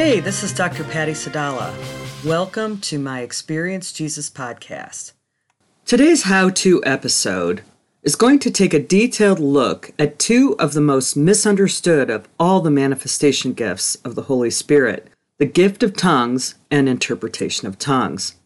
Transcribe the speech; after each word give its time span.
Hey, 0.00 0.20
this 0.20 0.44
is 0.44 0.52
Dr. 0.52 0.84
Patty 0.84 1.10
Sadala. 1.10 1.74
Welcome 2.24 2.78
to 2.82 3.00
my 3.00 3.22
Experience 3.22 3.92
Jesus 3.92 4.30
podcast. 4.30 5.10
Today's 5.84 6.22
how 6.22 6.50
to 6.50 6.80
episode 6.86 7.62
is 8.04 8.14
going 8.14 8.38
to 8.38 8.50
take 8.52 8.72
a 8.72 8.78
detailed 8.78 9.40
look 9.40 9.90
at 9.98 10.20
two 10.20 10.54
of 10.60 10.72
the 10.72 10.80
most 10.80 11.16
misunderstood 11.16 12.10
of 12.10 12.28
all 12.38 12.60
the 12.60 12.70
manifestation 12.70 13.54
gifts 13.54 13.96
of 14.04 14.14
the 14.14 14.22
Holy 14.22 14.50
Spirit 14.50 15.08
the 15.38 15.46
gift 15.46 15.82
of 15.82 15.96
tongues 15.96 16.54
and 16.70 16.88
interpretation 16.88 17.66
of 17.66 17.76
tongues. 17.76 18.36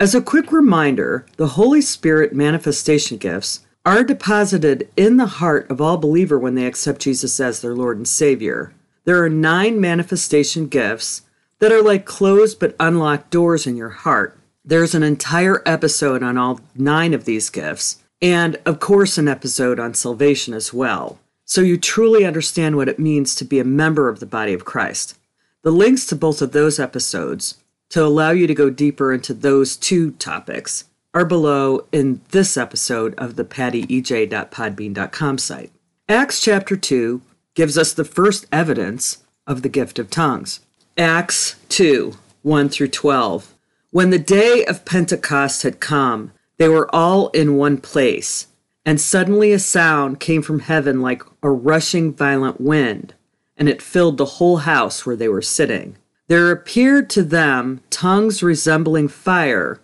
As 0.00 0.12
a 0.12 0.20
quick 0.20 0.50
reminder, 0.50 1.24
the 1.36 1.50
Holy 1.50 1.82
Spirit 1.82 2.34
manifestation 2.34 3.16
gifts 3.16 3.64
are 3.84 4.02
deposited 4.02 4.88
in 4.96 5.18
the 5.18 5.26
heart 5.26 5.70
of 5.70 5.80
all 5.80 5.98
believer 5.98 6.36
when 6.36 6.56
they 6.56 6.66
accept 6.66 7.02
Jesus 7.02 7.38
as 7.38 7.60
their 7.60 7.76
Lord 7.76 7.96
and 7.96 8.08
Savior. 8.08 8.72
There 9.06 9.22
are 9.22 9.28
nine 9.28 9.80
manifestation 9.80 10.66
gifts 10.66 11.22
that 11.60 11.70
are 11.70 11.80
like 11.80 12.04
closed 12.04 12.58
but 12.58 12.74
unlocked 12.80 13.30
doors 13.30 13.64
in 13.64 13.76
your 13.76 13.90
heart. 13.90 14.36
There's 14.64 14.96
an 14.96 15.04
entire 15.04 15.62
episode 15.64 16.24
on 16.24 16.36
all 16.36 16.60
nine 16.74 17.14
of 17.14 17.24
these 17.24 17.48
gifts, 17.48 18.02
and 18.20 18.56
of 18.66 18.80
course, 18.80 19.16
an 19.16 19.28
episode 19.28 19.78
on 19.78 19.94
salvation 19.94 20.54
as 20.54 20.74
well. 20.74 21.20
So 21.44 21.60
you 21.60 21.76
truly 21.76 22.24
understand 22.24 22.74
what 22.74 22.88
it 22.88 22.98
means 22.98 23.36
to 23.36 23.44
be 23.44 23.60
a 23.60 23.64
member 23.64 24.08
of 24.08 24.18
the 24.18 24.26
body 24.26 24.52
of 24.52 24.64
Christ. 24.64 25.16
The 25.62 25.70
links 25.70 26.04
to 26.06 26.16
both 26.16 26.42
of 26.42 26.50
those 26.50 26.80
episodes 26.80 27.58
to 27.90 28.04
allow 28.04 28.32
you 28.32 28.48
to 28.48 28.54
go 28.54 28.70
deeper 28.70 29.12
into 29.12 29.32
those 29.32 29.76
two 29.76 30.10
topics 30.12 30.86
are 31.14 31.24
below 31.24 31.86
in 31.92 32.22
this 32.32 32.56
episode 32.56 33.14
of 33.14 33.36
the 33.36 33.44
pattyej.podbean.com 33.44 35.38
site. 35.38 35.70
Acts 36.08 36.40
chapter 36.40 36.76
2 36.76 37.22
gives 37.56 37.76
us 37.76 37.92
the 37.92 38.04
first 38.04 38.46
evidence 38.52 39.24
of 39.48 39.62
the 39.62 39.68
gift 39.68 39.98
of 39.98 40.08
tongues. 40.10 40.60
Acts 40.96 41.56
2 41.70 42.14
1 42.42 42.68
through 42.68 42.88
12. 42.88 43.52
When 43.90 44.10
the 44.10 44.20
day 44.20 44.64
of 44.64 44.84
Pentecost 44.84 45.64
had 45.64 45.80
come, 45.80 46.30
they 46.58 46.68
were 46.68 46.94
all 46.94 47.30
in 47.30 47.56
one 47.56 47.78
place, 47.78 48.46
and 48.84 49.00
suddenly 49.00 49.52
a 49.52 49.58
sound 49.58 50.20
came 50.20 50.42
from 50.42 50.60
heaven 50.60 51.00
like 51.00 51.22
a 51.42 51.50
rushing 51.50 52.14
violent 52.14 52.60
wind 52.60 53.14
and 53.56 53.68
it 53.68 53.82
filled 53.82 54.18
the 54.18 54.24
whole 54.24 54.58
house 54.58 55.06
where 55.06 55.16
they 55.16 55.28
were 55.28 55.42
sitting. 55.42 55.96
There 56.28 56.50
appeared 56.50 57.08
to 57.10 57.22
them 57.22 57.80
tongues 57.90 58.42
resembling 58.42 59.08
fire, 59.08 59.80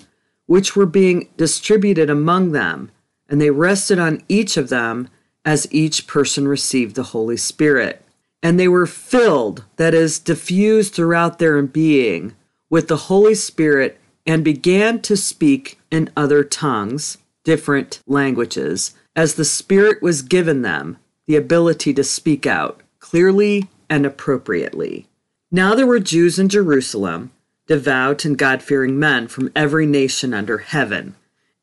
which 0.47 0.77
were 0.77 0.87
being 0.87 1.29
distributed 1.37 2.11
among 2.11 2.53
them, 2.53 2.91
and 3.29 3.41
they 3.41 3.51
rested 3.51 3.99
on 3.99 4.23
each 4.29 4.57
of 4.57 4.69
them 4.69 5.09
as 5.45 5.67
each 5.71 6.07
person 6.07 6.47
received 6.47 6.95
the 6.95 7.03
Holy 7.05 7.37
Spirit. 7.37 8.05
And 8.43 8.59
they 8.59 8.69
were 8.69 8.87
filled, 8.87 9.65
that 9.77 9.95
is, 9.95 10.19
diffused 10.19 10.95
throughout 10.95 11.39
their 11.39 11.61
being, 11.63 12.35
with 12.71 12.89
the 12.89 12.97
Holy 12.97 13.35
Spirit 13.35 14.01
and 14.27 14.45
began 14.45 15.01
to 15.03 15.17
speak 15.17 15.79
in 15.91 16.11
other 16.17 16.45
tongues, 16.45 17.19
different 17.45 18.01
languages, 18.07 18.95
as 19.15 19.35
the 19.35 19.45
Spirit 19.45 20.03
was 20.03 20.23
given 20.23 20.63
them 20.63 20.97
the 21.27 21.37
ability 21.37 21.93
to 21.95 22.05
speak 22.05 22.47
out 22.47 22.81
clearly 22.99 23.69
and 23.89 24.07
appropriately. 24.07 25.07
Now 25.51 25.75
there 25.75 25.87
were 25.87 26.01
Jews 26.01 26.39
in 26.39 26.49
Jerusalem, 26.49 27.31
devout 27.67 28.25
and 28.25 28.39
God 28.39 28.63
fearing 28.63 28.99
men 28.99 29.29
from 29.29 29.53
every 29.55 29.87
nation 29.87 30.33
under 30.33 30.59
heaven. 30.59 31.15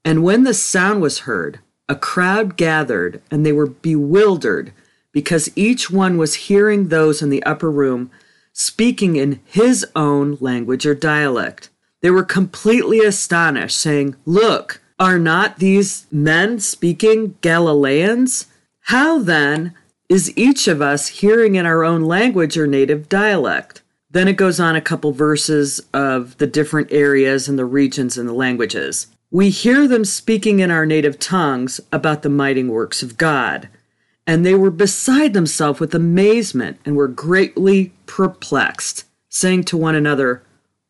And 0.05 0.23
when 0.23 0.44
the 0.44 0.53
sound 0.53 1.02
was 1.02 1.19
heard, 1.19 1.59
a 1.90 1.95
crowd 1.95 2.56
gathered, 2.56 3.22
and 3.30 3.45
they 3.45 3.52
were 3.52 3.66
bewildered 3.66 4.72
because 5.12 5.52
each 5.56 5.90
one 5.90 6.18
was 6.18 6.48
hearing 6.48 6.88
those 6.88 7.22
in 7.22 7.30
the 7.30 7.44
upper 7.44 7.70
room 7.70 8.12
speaking 8.53 9.16
in 9.16 9.40
his 9.44 9.86
own 9.96 10.38
language 10.40 10.86
or 10.86 10.96
dialect. 10.96 11.69
They 12.02 12.12
were 12.12 12.24
completely 12.24 13.00
astonished, 13.00 13.78
saying, 13.78 14.16
Look, 14.25 14.81
are 15.00 15.19
not 15.19 15.59
these 15.59 16.08
men 16.12 16.59
speaking 16.59 17.36
Galileans? 17.41 18.46
How 18.84 19.19
then 19.19 19.74
is 20.09 20.36
each 20.36 20.68
of 20.68 20.81
us 20.81 21.08
hearing 21.08 21.56
in 21.56 21.66
our 21.66 21.84
own 21.84 22.02
language 22.03 22.58
or 22.58 22.66
native 22.66 23.08
dialect. 23.08 23.84
Then 24.09 24.28
it 24.28 24.34
goes 24.34 24.59
on 24.59 24.75
a 24.75 24.81
couple 24.81 25.12
verses 25.12 25.80
of 25.94 26.36
the 26.40 26.47
different 26.47 26.92
areas 26.92 27.47
and 27.47 27.59
the 27.59 27.66
regions 27.66 28.18
and 28.18 28.28
the 28.28 28.34
languages. 28.34 29.08
We 29.31 29.51
hear 29.51 29.88
them 29.88 30.06
speaking 30.06 30.59
in 30.59 30.72
our 30.72 30.88
native 30.88 31.19
tongues 31.19 31.79
about 31.91 32.23
the 32.23 32.29
mighty 32.29 32.63
works 32.63 33.03
of 33.03 33.17
God. 33.17 33.69
And 34.25 34.44
they 34.44 34.56
were 34.56 34.72
beside 34.72 35.34
themselves 35.34 35.79
with 35.79 35.94
amazement 35.94 36.79
and 36.84 36.95
were 36.95 37.07
greatly 37.07 37.94
perplexed, 38.07 39.06
saying 39.29 39.66
to 39.66 39.78
one 39.78 39.95
another, 39.95 40.41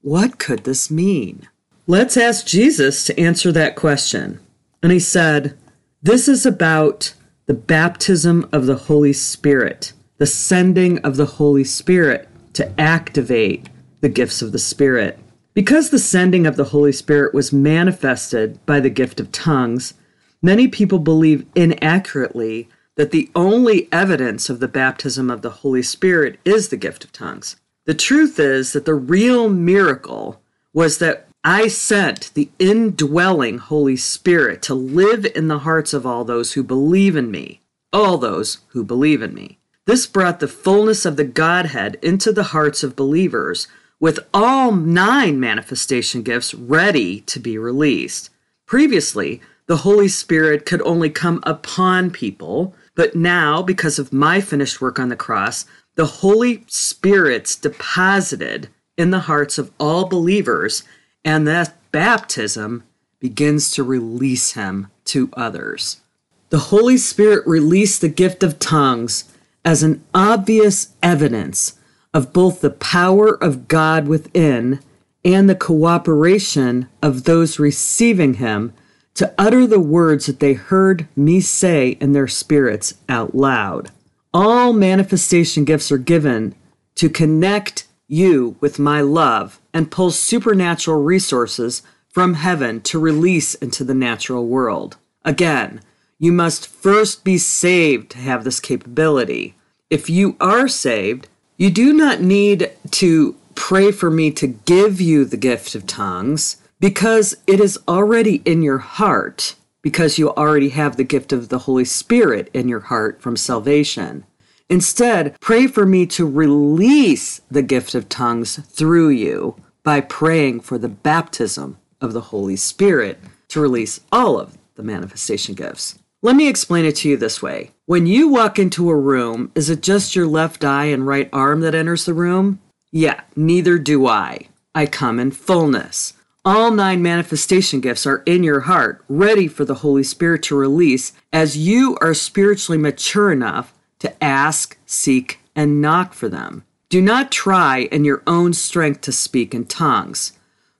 What 0.02 0.40
could 0.40 0.64
this 0.64 0.90
mean? 0.90 1.50
Let's 1.86 2.16
ask 2.16 2.46
Jesus 2.46 3.04
to 3.06 3.20
answer 3.20 3.52
that 3.52 3.76
question. 3.76 4.40
And 4.82 4.92
he 4.92 5.00
said, 5.00 5.58
This 6.02 6.30
is 6.30 6.46
about 6.46 7.14
the 7.46 7.54
baptism 7.54 8.48
of 8.54 8.68
the 8.68 8.76
Holy 8.76 9.12
Spirit, 9.12 9.92
the 10.18 10.26
sending 10.26 11.00
of 11.00 11.18
the 11.18 11.26
Holy 11.26 11.64
Spirit 11.66 12.30
to 12.54 12.80
activate 12.80 13.68
the 14.02 14.10
gifts 14.10 14.42
of 14.42 14.52
the 14.54 14.60
Spirit. 14.60 15.20
Because 15.60 15.90
the 15.90 16.00
sending 16.00 16.48
of 16.48 16.56
the 16.56 16.64
Holy 16.72 16.94
Spirit 16.94 17.34
was 17.34 17.52
manifested 17.52 18.66
by 18.66 18.80
the 18.80 18.90
gift 18.90 19.20
of 19.20 19.30
tongues, 19.34 19.94
many 20.42 20.70
people 20.70 21.00
believe 21.00 21.46
inaccurately 21.54 22.70
that 22.96 23.12
the 23.12 23.30
only 23.36 23.90
evidence 23.92 24.50
of 24.50 24.62
the 24.62 24.70
baptism 24.70 25.30
of 25.30 25.42
the 25.42 25.50
Holy 25.50 25.84
Spirit 25.84 26.40
is 26.46 26.70
the 26.70 26.78
gift 26.78 27.04
of 27.04 27.12
tongues. 27.12 27.58
The 27.86 27.94
truth 27.94 28.40
is 28.40 28.72
that 28.72 28.86
the 28.86 28.94
real 28.94 29.50
miracle 29.50 30.42
was 30.74 31.00
that 31.00 31.28
I 31.44 31.68
sent 31.68 32.32
the 32.36 32.50
indwelling 32.58 33.58
Holy 33.58 33.98
Spirit 33.98 34.62
to 34.62 34.74
live 34.74 35.26
in 35.36 35.50
the 35.50 35.60
hearts 35.60 35.94
of 35.94 36.06
all 36.06 36.24
those 36.24 36.54
who 36.54 36.64
believe 36.64 37.18
in 37.18 37.30
me, 37.30 37.60
all 37.92 38.18
those 38.18 38.60
who 38.70 38.86
believe 38.86 39.22
in 39.22 39.34
me. 39.34 39.60
This 39.86 40.08
brought 40.08 40.40
the 40.40 40.48
fullness 40.48 41.06
of 41.06 41.18
the 41.18 41.26
Godhead 41.26 41.98
into 42.02 42.32
the 42.32 42.44
hearts 42.44 42.82
of 42.82 42.96
believers, 42.96 43.68
with 44.00 44.20
all 44.34 44.72
nine 44.72 45.40
manifestation 45.40 46.22
gifts 46.22 46.54
ready 46.54 47.22
to 47.22 47.40
be 47.40 47.58
released. 47.58 48.30
Previously, 48.66 49.42
the 49.66 49.78
Holy 49.78 50.08
Spirit 50.08 50.66
could 50.66 50.82
only 50.84 51.10
come 51.10 51.42
upon 51.44 52.12
people, 52.12 52.74
but 52.96 53.16
now, 53.16 53.62
because 53.62 54.00
of 54.00 54.14
my 54.14 54.42
finished 54.42 54.82
work 54.82 55.00
on 55.00 55.10
the 55.10 55.16
cross, 55.16 55.66
the 55.96 56.06
Holy 56.06 56.64
Spirit's 56.68 57.56
deposited 57.56 58.70
in 58.98 59.12
the 59.12 59.22
hearts 59.22 59.58
of 59.58 59.72
all 59.80 60.06
believers 60.06 60.84
and 61.26 61.48
that 61.48 61.76
baptism 61.92 62.84
begins 63.20 63.72
to 63.72 63.84
release 63.84 64.54
him 64.54 64.88
to 65.06 65.30
others. 65.34 66.02
The 66.50 66.60
Holy 66.60 66.98
Spirit 66.98 67.46
released 67.46 68.02
the 68.02 68.10
gift 68.10 68.44
of 68.44 68.60
tongues 68.60 69.26
as 69.64 69.84
an 69.84 70.04
obvious 70.14 70.96
evidence 71.04 71.79
of 72.14 72.34
both 72.34 72.62
the 72.62 72.70
power 72.70 73.42
of 73.44 73.68
God 73.68 74.08
within 74.08 74.80
and 75.24 75.50
the 75.50 75.56
cooperation 75.56 76.88
of 77.02 77.24
those 77.24 77.60
receiving 77.60 78.36
him 78.36 78.74
to 79.16 79.34
utter 79.38 79.68
the 79.68 79.80
words 79.80 80.26
that 80.26 80.40
they 80.40 80.54
heard 80.54 81.08
me 81.16 81.42
say 81.42 81.90
in 82.00 82.14
their 82.14 82.28
spirits 82.28 82.94
out 83.08 83.36
loud. 83.36 83.92
All 84.34 84.74
manifestation 84.74 85.66
gifts 85.66 85.92
are 85.92 85.98
given 85.98 86.56
to 86.96 87.10
connect 87.10 87.88
you 88.08 88.56
with 88.60 88.80
my 88.80 89.02
love 89.02 89.60
and 89.74 89.92
pull 89.92 90.12
supernatural 90.12 91.02
resources 91.02 91.82
from 92.10 92.34
heaven 92.36 92.82
to 92.82 93.00
release 93.00 93.56
into 93.56 93.84
the 93.84 93.94
natural 93.94 94.48
world. 94.48 94.98
Again, 95.24 95.82
you 96.18 96.32
must 96.32 96.68
first 96.68 97.24
be 97.24 97.38
saved 97.38 98.12
to 98.12 98.18
have 98.18 98.44
this 98.44 98.60
capability. 98.60 99.56
If 99.90 100.10
you 100.10 100.36
are 100.42 100.68
saved, 100.68 101.29
you 101.60 101.70
do 101.70 101.92
not 101.92 102.22
need 102.22 102.72
to 102.90 103.36
pray 103.54 103.92
for 103.92 104.10
me 104.10 104.32
to 104.32 104.48
give 104.48 105.02
you 105.02 105.26
the 105.26 105.36
gift 105.36 105.76
of 105.76 105.86
tongues 105.86 106.56
because 106.80 107.36
it 107.46 107.60
is 107.60 107.78
already 107.86 108.42
in 108.46 108.62
your 108.62 108.78
heart, 108.78 109.56
because 109.82 110.18
you 110.18 110.30
already 110.30 110.70
have 110.70 110.96
the 110.96 111.04
gift 111.04 111.34
of 111.34 111.50
the 111.50 111.60
Holy 111.60 111.84
Spirit 111.84 112.50
in 112.54 112.70
your 112.70 112.80
heart 112.80 113.22
from 113.22 113.36
salvation. 113.36 114.24
Instead, 114.70 115.38
pray 115.42 115.68
for 115.68 115.86
me 115.86 116.06
to 116.06 116.26
release 116.26 117.42
the 117.52 117.62
gift 117.62 117.94
of 117.94 118.08
tongues 118.08 118.60
through 118.60 119.10
you 119.10 119.58
by 119.84 120.00
praying 120.00 120.62
for 120.62 120.78
the 120.78 120.88
baptism 120.88 121.78
of 122.00 122.14
the 122.14 122.22
Holy 122.22 122.56
Spirit 122.56 123.20
to 123.50 123.60
release 123.60 124.00
all 124.14 124.40
of 124.40 124.58
the 124.76 124.84
manifestation 124.84 125.56
gifts. 125.56 126.00
Let 126.22 126.36
me 126.36 126.50
explain 126.50 126.84
it 126.84 126.98
to 126.98 127.10
you 127.10 127.16
this 127.16 127.42
way. 127.42 127.72
When 127.86 128.06
you 128.06 128.28
walk 128.28 128.60
into 128.60 128.90
a 128.90 128.96
room, 128.96 129.54
is 129.56 129.70
it 129.70 129.82
just 129.82 130.18
your 130.18 130.28
left 130.28 130.66
eye 130.66 130.86
and 130.86 131.08
right 131.08 131.30
arm 131.32 131.62
that 131.62 131.74
enters 131.74 132.04
the 132.04 132.14
room? 132.14 132.60
Yeah, 132.92 133.22
neither 133.38 133.78
do 133.78 134.06
I. 134.06 134.50
I 134.76 134.86
come 134.86 135.18
in 135.18 135.32
fullness. 135.32 136.14
All 136.44 136.72
nine 136.72 137.02
manifestation 137.02 137.80
gifts 137.80 138.06
are 138.06 138.22
in 138.26 138.44
your 138.44 138.62
heart, 138.62 139.02
ready 139.08 139.48
for 139.48 139.64
the 139.64 139.76
Holy 139.76 140.04
Spirit 140.04 140.44
to 140.44 140.58
release 140.58 141.14
as 141.32 141.56
you 141.56 141.98
are 142.02 142.14
spiritually 142.14 142.78
mature 142.78 143.32
enough 143.32 143.74
to 144.00 144.22
ask, 144.22 144.78
seek, 144.86 145.40
and 145.56 145.82
knock 145.82 146.14
for 146.14 146.28
them. 146.28 146.66
Do 146.90 147.02
not 147.02 147.32
try 147.32 147.88
in 147.94 148.04
your 148.04 148.24
own 148.28 148.52
strength 148.52 149.00
to 149.02 149.14
speak 149.14 149.54
in 149.54 149.68
tongues. 149.68 150.34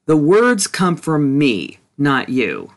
The 0.06 0.18
words 0.18 0.68
come 0.68 0.98
from 0.98 1.38
me, 1.38 1.80
not 1.98 2.28
you. 2.28 2.74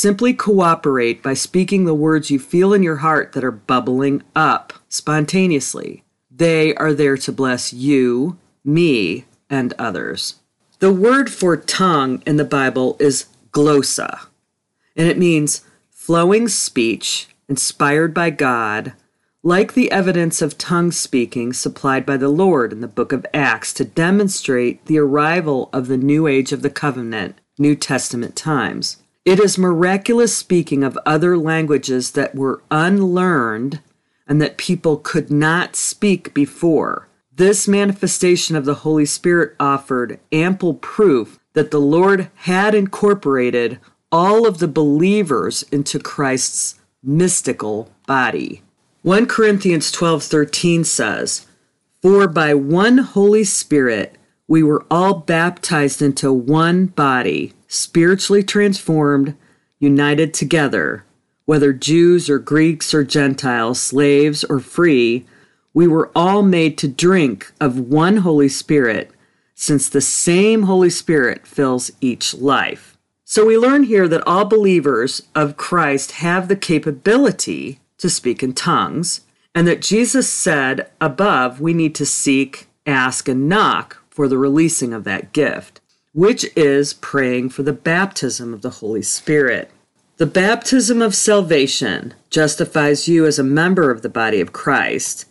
Simply 0.00 0.32
cooperate 0.32 1.24
by 1.24 1.34
speaking 1.34 1.84
the 1.84 1.92
words 1.92 2.30
you 2.30 2.38
feel 2.38 2.72
in 2.72 2.84
your 2.84 2.98
heart 2.98 3.32
that 3.32 3.42
are 3.42 3.50
bubbling 3.50 4.22
up 4.36 4.72
spontaneously. 4.88 6.04
They 6.30 6.72
are 6.76 6.94
there 6.94 7.16
to 7.16 7.32
bless 7.32 7.72
you, 7.72 8.38
me, 8.64 9.24
and 9.50 9.74
others. 9.76 10.36
The 10.78 10.92
word 10.92 11.32
for 11.32 11.56
tongue 11.56 12.22
in 12.24 12.36
the 12.36 12.44
Bible 12.44 12.96
is 13.00 13.26
glossa, 13.50 14.26
and 14.94 15.08
it 15.08 15.18
means 15.18 15.62
flowing 15.90 16.46
speech 16.46 17.26
inspired 17.48 18.14
by 18.14 18.30
God, 18.30 18.92
like 19.42 19.74
the 19.74 19.90
evidence 19.90 20.40
of 20.40 20.56
tongue 20.56 20.92
speaking 20.92 21.52
supplied 21.52 22.06
by 22.06 22.16
the 22.16 22.28
Lord 22.28 22.72
in 22.72 22.82
the 22.82 22.86
book 22.86 23.10
of 23.10 23.26
Acts 23.34 23.74
to 23.74 23.84
demonstrate 23.84 24.86
the 24.86 25.00
arrival 25.00 25.68
of 25.72 25.88
the 25.88 25.98
new 25.98 26.28
age 26.28 26.52
of 26.52 26.62
the 26.62 26.70
covenant, 26.70 27.40
New 27.58 27.74
Testament 27.74 28.36
times. 28.36 28.98
It 29.28 29.40
is 29.40 29.58
miraculous 29.58 30.34
speaking 30.34 30.82
of 30.82 30.98
other 31.04 31.36
languages 31.36 32.12
that 32.12 32.34
were 32.34 32.62
unlearned 32.70 33.82
and 34.26 34.40
that 34.40 34.56
people 34.56 34.96
could 34.96 35.30
not 35.30 35.76
speak 35.76 36.32
before. 36.32 37.08
This 37.36 37.68
manifestation 37.68 38.56
of 38.56 38.64
the 38.64 38.76
Holy 38.76 39.04
Spirit 39.04 39.54
offered 39.60 40.18
ample 40.32 40.72
proof 40.72 41.38
that 41.52 41.70
the 41.70 41.78
Lord 41.78 42.30
had 42.36 42.74
incorporated 42.74 43.78
all 44.10 44.46
of 44.46 44.60
the 44.60 44.66
believers 44.66 45.62
into 45.70 45.98
Christ's 45.98 46.76
mystical 47.02 47.90
body. 48.06 48.62
1 49.02 49.26
Corinthians 49.26 49.92
12:13 49.92 50.84
says, 50.84 51.44
"For 52.00 52.28
by 52.28 52.54
one 52.54 52.96
Holy 52.96 53.44
Spirit 53.44 54.16
we 54.48 54.62
were 54.62 54.84
all 54.90 55.14
baptized 55.14 56.02
into 56.02 56.32
one 56.32 56.86
body, 56.86 57.52
spiritually 57.68 58.42
transformed, 58.42 59.36
united 59.78 60.34
together." 60.34 61.04
whether 61.48 61.72
Jews 61.72 62.28
or 62.28 62.38
Greeks 62.38 62.92
or 62.92 63.02
Gentiles, 63.02 63.80
slaves 63.80 64.44
or 64.44 64.60
free, 64.60 65.24
we 65.72 65.86
were 65.86 66.10
all 66.14 66.42
made 66.42 66.76
to 66.76 66.86
drink 66.86 67.50
of 67.58 67.78
one 67.78 68.18
Holy 68.18 68.50
Spirit, 68.50 69.10
since 69.54 69.88
the 69.88 70.02
same 70.02 70.64
Holy 70.64 70.90
Spirit 70.90 71.46
fills 71.46 71.90
each 72.02 72.34
life. 72.34 72.98
So 73.24 73.46
we 73.46 73.56
learn 73.56 73.84
here 73.84 74.06
that 74.08 74.26
all 74.26 74.44
believers 74.44 75.22
of 75.34 75.56
Christ 75.56 76.12
have 76.20 76.48
the 76.48 76.56
capability 76.56 77.80
to 77.96 78.10
speak 78.10 78.42
in 78.42 78.52
tongues, 78.52 79.22
and 79.54 79.66
that 79.66 79.80
Jesus 79.80 80.28
said 80.30 80.90
above 81.00 81.62
we 81.62 81.72
need 81.72 81.94
to 81.94 82.04
seek, 82.04 82.68
ask, 82.84 83.26
and 83.26 83.48
knock 83.48 83.97
for 84.18 84.26
the 84.26 84.36
releasing 84.36 84.92
of 84.92 85.04
that 85.04 85.32
gift, 85.32 85.80
which 86.12 86.44
is 86.56 86.92
praying 86.92 87.48
for 87.48 87.62
the 87.62 87.72
baptism 87.72 88.52
of 88.52 88.62
the 88.62 88.70
Holy 88.82 89.00
Spirit. 89.00 89.70
The 90.16 90.26
baptism 90.26 91.00
of 91.00 91.14
salvation 91.14 92.14
justifies 92.28 93.06
you 93.06 93.26
as 93.26 93.38
a 93.38 93.44
member 93.44 93.92
of 93.92 94.02
the 94.02 94.08
body 94.08 94.40
of 94.40 94.52
Christ. 94.52 95.26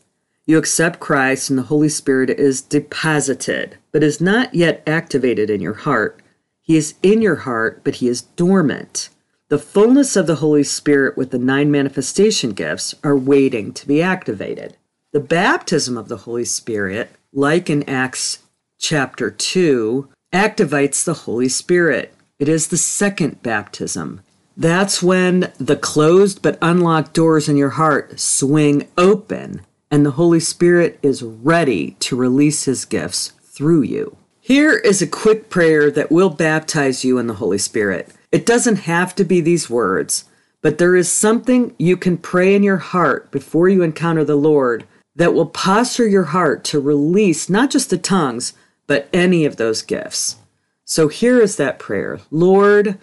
You 0.45 0.57
accept 0.57 1.01
Christ, 1.01 1.50
and 1.50 1.60
the 1.60 1.63
Holy 1.63 1.89
Spirit 1.89 2.30
is 2.30 2.62
deposited, 2.62 3.78
but 3.92 4.04
is 4.04 4.22
not 4.22 4.56
yet 4.56 4.84
activated 4.88 5.50
in 5.50 5.60
your 5.60 5.74
heart. 5.74 6.22
He 6.62 6.78
is 6.78 6.94
in 7.04 7.22
your 7.22 7.36
heart, 7.36 7.81
but 7.84 7.95
he 7.95 8.07
is 8.07 8.22
dormant. 8.22 9.10
The 9.50 9.60
fullness 9.60 10.16
of 10.16 10.28
the 10.28 10.36
Holy 10.36 10.63
Spirit 10.63 11.18
with 11.18 11.31
the 11.31 11.39
nine 11.39 11.69
manifestation 11.69 12.51
gifts 12.51 12.95
are 13.04 13.18
waiting 13.18 13.74
to 13.74 13.86
be 13.86 14.01
activated. 14.01 14.78
The 15.12 15.19
baptism 15.19 15.98
of 15.98 16.07
the 16.07 16.19
Holy 16.19 16.45
Spirit, 16.45 17.12
like 17.34 17.69
in 17.69 17.84
Acts 17.84 18.39
chapter 18.77 19.29
2, 19.31 20.09
activates 20.33 21.03
the 21.03 21.13
Holy 21.13 21.50
Spirit. 21.50 22.13
It 22.39 22.47
is 22.47 22.68
the 22.68 22.77
second 22.77 23.41
baptism. 23.41 24.21
That's 24.56 25.03
when 25.03 25.53
the 25.59 25.75
closed 25.75 26.41
but 26.41 26.57
unlocked 26.62 27.13
doors 27.13 27.47
in 27.47 27.57
your 27.57 27.71
heart 27.71 28.19
swing 28.19 28.88
open 28.97 29.62
and 29.89 30.06
the 30.06 30.12
Holy 30.12 30.39
Spirit 30.39 31.00
is 31.01 31.24
ready 31.24 31.91
to 32.00 32.15
release 32.15 32.65
his 32.65 32.85
gifts 32.85 33.33
through 33.44 33.83
you. 33.83 34.18
Here 34.39 34.74
is 34.74 35.01
a 35.01 35.07
quick 35.07 35.50
prayer 35.50 35.91
that 35.91 36.12
will 36.12 36.29
baptize 36.29 37.03
you 37.03 37.18
in 37.18 37.27
the 37.27 37.35
Holy 37.35 37.57
Spirit. 37.57 38.09
It 38.31 38.45
doesn't 38.45 38.77
have 38.77 39.15
to 39.15 39.24
be 39.24 39.41
these 39.41 39.69
words, 39.69 40.25
but 40.62 40.77
there 40.77 40.95
is 40.95 41.12
something 41.12 41.75
you 41.77 41.97
can 41.97 42.18
pray 42.18 42.56
in 42.56 42.63
your 42.63 42.77
heart 42.77 43.31
before 43.31 43.69
you 43.69 43.83
encounter 43.83 44.24
the 44.24 44.35
Lord 44.35 44.85
that 45.15 45.33
will 45.33 45.47
posture 45.47 46.07
your 46.07 46.25
heart 46.25 46.63
to 46.65 46.79
release 46.79 47.50
not 47.50 47.71
just 47.71 47.89
the 47.89 47.97
tongues, 47.97 48.53
but 48.88 49.10
any 49.13 49.45
of 49.45 49.57
those 49.57 49.81
gifts. 49.81 50.38
So 50.86 51.10
here 51.10 51.42
is 51.42 51.57
that 51.57 51.80
prayer 51.80 52.19
Lord, 52.31 52.98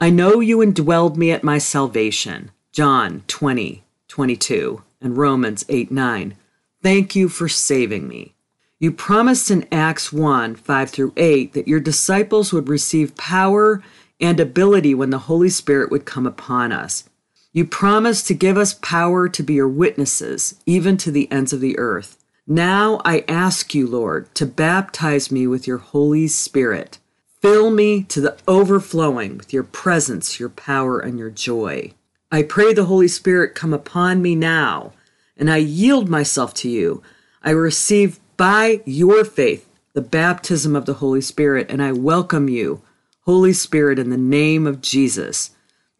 I 0.00 0.10
know 0.10 0.40
you 0.40 0.58
indwelled 0.58 1.16
me 1.16 1.30
at 1.32 1.42
my 1.42 1.58
salvation. 1.58 2.50
John 2.72 3.24
20, 3.26 3.82
22, 4.08 4.82
and 5.00 5.16
Romans 5.16 5.64
8, 5.68 5.90
9. 5.90 6.36
Thank 6.82 7.16
you 7.16 7.28
for 7.28 7.48
saving 7.48 8.06
me. 8.06 8.34
You 8.78 8.92
promised 8.92 9.50
in 9.50 9.68
Acts 9.70 10.12
1, 10.12 10.54
5 10.54 10.90
through 10.90 11.12
8 11.16 11.52
that 11.52 11.68
your 11.68 11.80
disciples 11.80 12.52
would 12.52 12.68
receive 12.68 13.16
power 13.16 13.82
and 14.20 14.38
ability 14.38 14.94
when 14.94 15.10
the 15.10 15.18
Holy 15.18 15.50
Spirit 15.50 15.90
would 15.90 16.04
come 16.04 16.26
upon 16.26 16.72
us. 16.72 17.08
You 17.52 17.64
promised 17.64 18.26
to 18.28 18.34
give 18.34 18.56
us 18.56 18.74
power 18.74 19.28
to 19.28 19.42
be 19.42 19.54
your 19.54 19.68
witnesses, 19.68 20.54
even 20.64 20.96
to 20.98 21.10
the 21.10 21.30
ends 21.32 21.52
of 21.52 21.60
the 21.60 21.78
earth. 21.78 22.19
Now 22.46 23.00
I 23.04 23.24
ask 23.28 23.74
you, 23.74 23.86
Lord, 23.86 24.34
to 24.34 24.46
baptize 24.46 25.30
me 25.30 25.46
with 25.46 25.66
your 25.66 25.78
Holy 25.78 26.26
Spirit. 26.26 26.98
Fill 27.40 27.70
me 27.70 28.02
to 28.04 28.20
the 28.20 28.36
overflowing 28.46 29.38
with 29.38 29.52
your 29.52 29.62
presence, 29.62 30.40
your 30.40 30.48
power, 30.48 30.98
and 30.98 31.18
your 31.18 31.30
joy. 31.30 31.92
I 32.30 32.42
pray 32.42 32.72
the 32.72 32.84
Holy 32.84 33.08
Spirit 33.08 33.54
come 33.54 33.72
upon 33.72 34.22
me 34.22 34.34
now, 34.34 34.92
and 35.36 35.50
I 35.50 35.56
yield 35.56 36.08
myself 36.08 36.54
to 36.54 36.68
you. 36.68 37.02
I 37.42 37.50
receive 37.50 38.20
by 38.36 38.82
your 38.84 39.24
faith 39.24 39.68
the 39.92 40.00
baptism 40.00 40.76
of 40.76 40.86
the 40.86 40.94
Holy 40.94 41.20
Spirit, 41.20 41.66
and 41.70 41.82
I 41.82 41.92
welcome 41.92 42.48
you, 42.48 42.82
Holy 43.22 43.52
Spirit, 43.52 43.98
in 43.98 44.10
the 44.10 44.16
name 44.16 44.66
of 44.66 44.80
Jesus. 44.80 45.50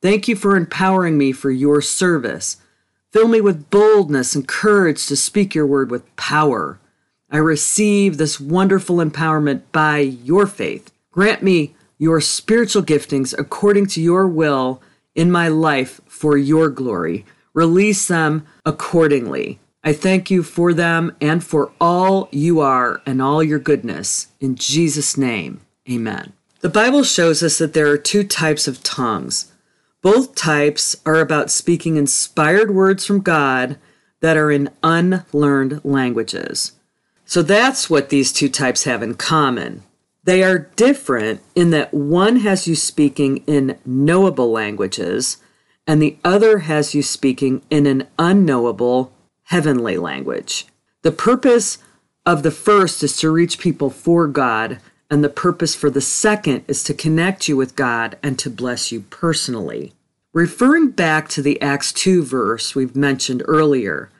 Thank 0.02 0.28
you 0.28 0.36
for 0.36 0.56
empowering 0.56 1.18
me 1.18 1.32
for 1.32 1.50
your 1.50 1.80
service. 1.80 2.58
Fill 3.12 3.26
me 3.26 3.40
with 3.40 3.70
boldness 3.70 4.36
and 4.36 4.46
courage 4.46 5.06
to 5.06 5.16
speak 5.16 5.54
your 5.54 5.66
word 5.66 5.90
with 5.90 6.14
power. 6.14 6.78
I 7.28 7.38
receive 7.38 8.16
this 8.16 8.38
wonderful 8.40 8.96
empowerment 8.96 9.62
by 9.72 9.98
your 9.98 10.46
faith. 10.46 10.92
Grant 11.10 11.42
me 11.42 11.74
your 11.98 12.20
spiritual 12.20 12.82
giftings 12.82 13.36
according 13.36 13.86
to 13.86 14.00
your 14.00 14.28
will 14.28 14.80
in 15.16 15.30
my 15.30 15.48
life 15.48 16.00
for 16.06 16.36
your 16.36 16.70
glory. 16.70 17.26
Release 17.52 18.06
them 18.06 18.46
accordingly. 18.64 19.58
I 19.82 19.92
thank 19.92 20.30
you 20.30 20.44
for 20.44 20.72
them 20.72 21.16
and 21.20 21.42
for 21.42 21.72
all 21.80 22.28
you 22.30 22.60
are 22.60 23.02
and 23.06 23.20
all 23.20 23.42
your 23.42 23.58
goodness. 23.58 24.28
In 24.38 24.54
Jesus' 24.54 25.16
name, 25.16 25.62
amen. 25.90 26.32
The 26.60 26.68
Bible 26.68 27.02
shows 27.02 27.42
us 27.42 27.58
that 27.58 27.72
there 27.72 27.88
are 27.88 27.98
two 27.98 28.22
types 28.22 28.68
of 28.68 28.82
tongues. 28.84 29.50
Both 30.02 30.34
types 30.34 30.96
are 31.04 31.20
about 31.20 31.50
speaking 31.50 31.96
inspired 31.96 32.70
words 32.70 33.04
from 33.04 33.20
God 33.20 33.78
that 34.20 34.36
are 34.36 34.50
in 34.50 34.70
unlearned 34.82 35.80
languages. 35.84 36.72
So 37.24 37.42
that's 37.42 37.88
what 37.90 38.08
these 38.08 38.32
two 38.32 38.48
types 38.48 38.84
have 38.84 39.02
in 39.02 39.14
common. 39.14 39.82
They 40.24 40.42
are 40.42 40.70
different 40.76 41.40
in 41.54 41.70
that 41.70 41.94
one 41.94 42.36
has 42.36 42.66
you 42.66 42.74
speaking 42.74 43.38
in 43.46 43.78
knowable 43.84 44.50
languages 44.50 45.38
and 45.86 46.00
the 46.00 46.16
other 46.24 46.58
has 46.60 46.94
you 46.94 47.02
speaking 47.02 47.62
in 47.70 47.86
an 47.86 48.06
unknowable 48.18 49.12
heavenly 49.44 49.96
language. 49.96 50.66
The 51.02 51.12
purpose 51.12 51.78
of 52.26 52.42
the 52.42 52.50
first 52.50 53.02
is 53.02 53.16
to 53.18 53.30
reach 53.30 53.58
people 53.58 53.90
for 53.90 54.26
God, 54.26 54.78
and 55.10 55.24
the 55.24 55.28
purpose 55.28 55.74
for 55.74 55.90
the 55.90 56.00
second 56.00 56.64
is 56.68 56.84
to 56.84 56.94
connect 56.94 57.48
you 57.48 57.56
with 57.56 57.76
God 57.76 58.16
and 58.22 58.38
to 58.38 58.48
bless 58.48 58.92
you 58.92 59.00
personally. 59.00 59.92
Referring 60.32 60.90
back 60.90 61.28
to 61.30 61.42
the 61.42 61.60
Acts 61.60 61.92
2 61.92 62.22
verse 62.22 62.74
we've 62.74 62.94
mentioned 62.94 63.42
earlier, 63.46 64.10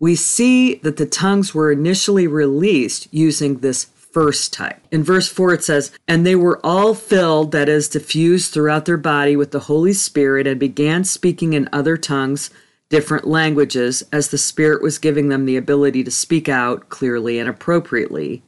we 0.00 0.16
see 0.16 0.74
that 0.76 0.96
the 0.96 1.06
tongues 1.06 1.54
were 1.54 1.70
initially 1.70 2.26
released 2.26 3.06
using 3.12 3.58
this 3.58 3.84
first 3.84 4.52
type. 4.52 4.80
In 4.90 5.04
verse 5.04 5.28
4, 5.28 5.54
it 5.54 5.62
says, 5.62 5.92
And 6.08 6.26
they 6.26 6.34
were 6.34 6.58
all 6.64 6.94
filled, 6.94 7.52
that 7.52 7.68
is, 7.68 7.88
diffused 7.88 8.52
throughout 8.52 8.86
their 8.86 8.96
body 8.96 9.36
with 9.36 9.52
the 9.52 9.60
Holy 9.60 9.92
Spirit, 9.92 10.46
and 10.46 10.58
began 10.58 11.04
speaking 11.04 11.52
in 11.52 11.68
other 11.72 11.96
tongues, 11.96 12.50
different 12.88 13.26
languages, 13.26 14.02
as 14.10 14.28
the 14.28 14.38
Spirit 14.38 14.82
was 14.82 14.98
giving 14.98 15.28
them 15.28 15.44
the 15.44 15.56
ability 15.56 16.02
to 16.02 16.10
speak 16.10 16.48
out 16.48 16.88
clearly 16.88 17.38
and 17.38 17.48
appropriately. 17.48 18.42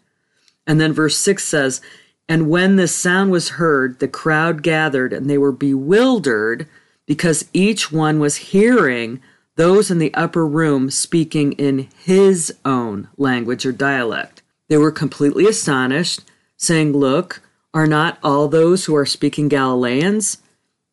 And 0.66 0.81
then 0.81 0.92
verse 0.92 1.16
6 1.16 1.45
says, 1.45 1.81
And 2.28 2.49
when 2.49 2.76
this 2.76 2.95
sound 2.95 3.31
was 3.31 3.50
heard, 3.50 3.99
the 3.99 4.09
crowd 4.09 4.62
gathered, 4.62 5.12
and 5.12 5.28
they 5.28 5.38
were 5.38 5.52
bewildered 5.52 6.69
because 7.07 7.49
each 7.52 7.90
one 7.90 8.19
was 8.19 8.37
hearing 8.37 9.21
those 9.57 9.90
in 9.90 9.99
the 9.99 10.14
upper 10.14 10.47
room 10.47 10.90
speaking 10.90 11.52
in 11.52 11.88
his 12.04 12.54
own 12.64 13.09
language 13.16 13.66
or 13.66 13.73
dialect. 13.73 14.42
They 14.69 14.78
were 14.78 14.92
completely 14.92 15.47
astonished, 15.47 16.21
saying, 16.57 16.92
Look, 16.92 17.42
are 17.75 17.87
not 17.87 18.19
all 18.23 18.49
those 18.49 18.85
who 18.85 18.95
are 18.97 19.07
speaking 19.07 19.49
Galileans? 19.49 20.38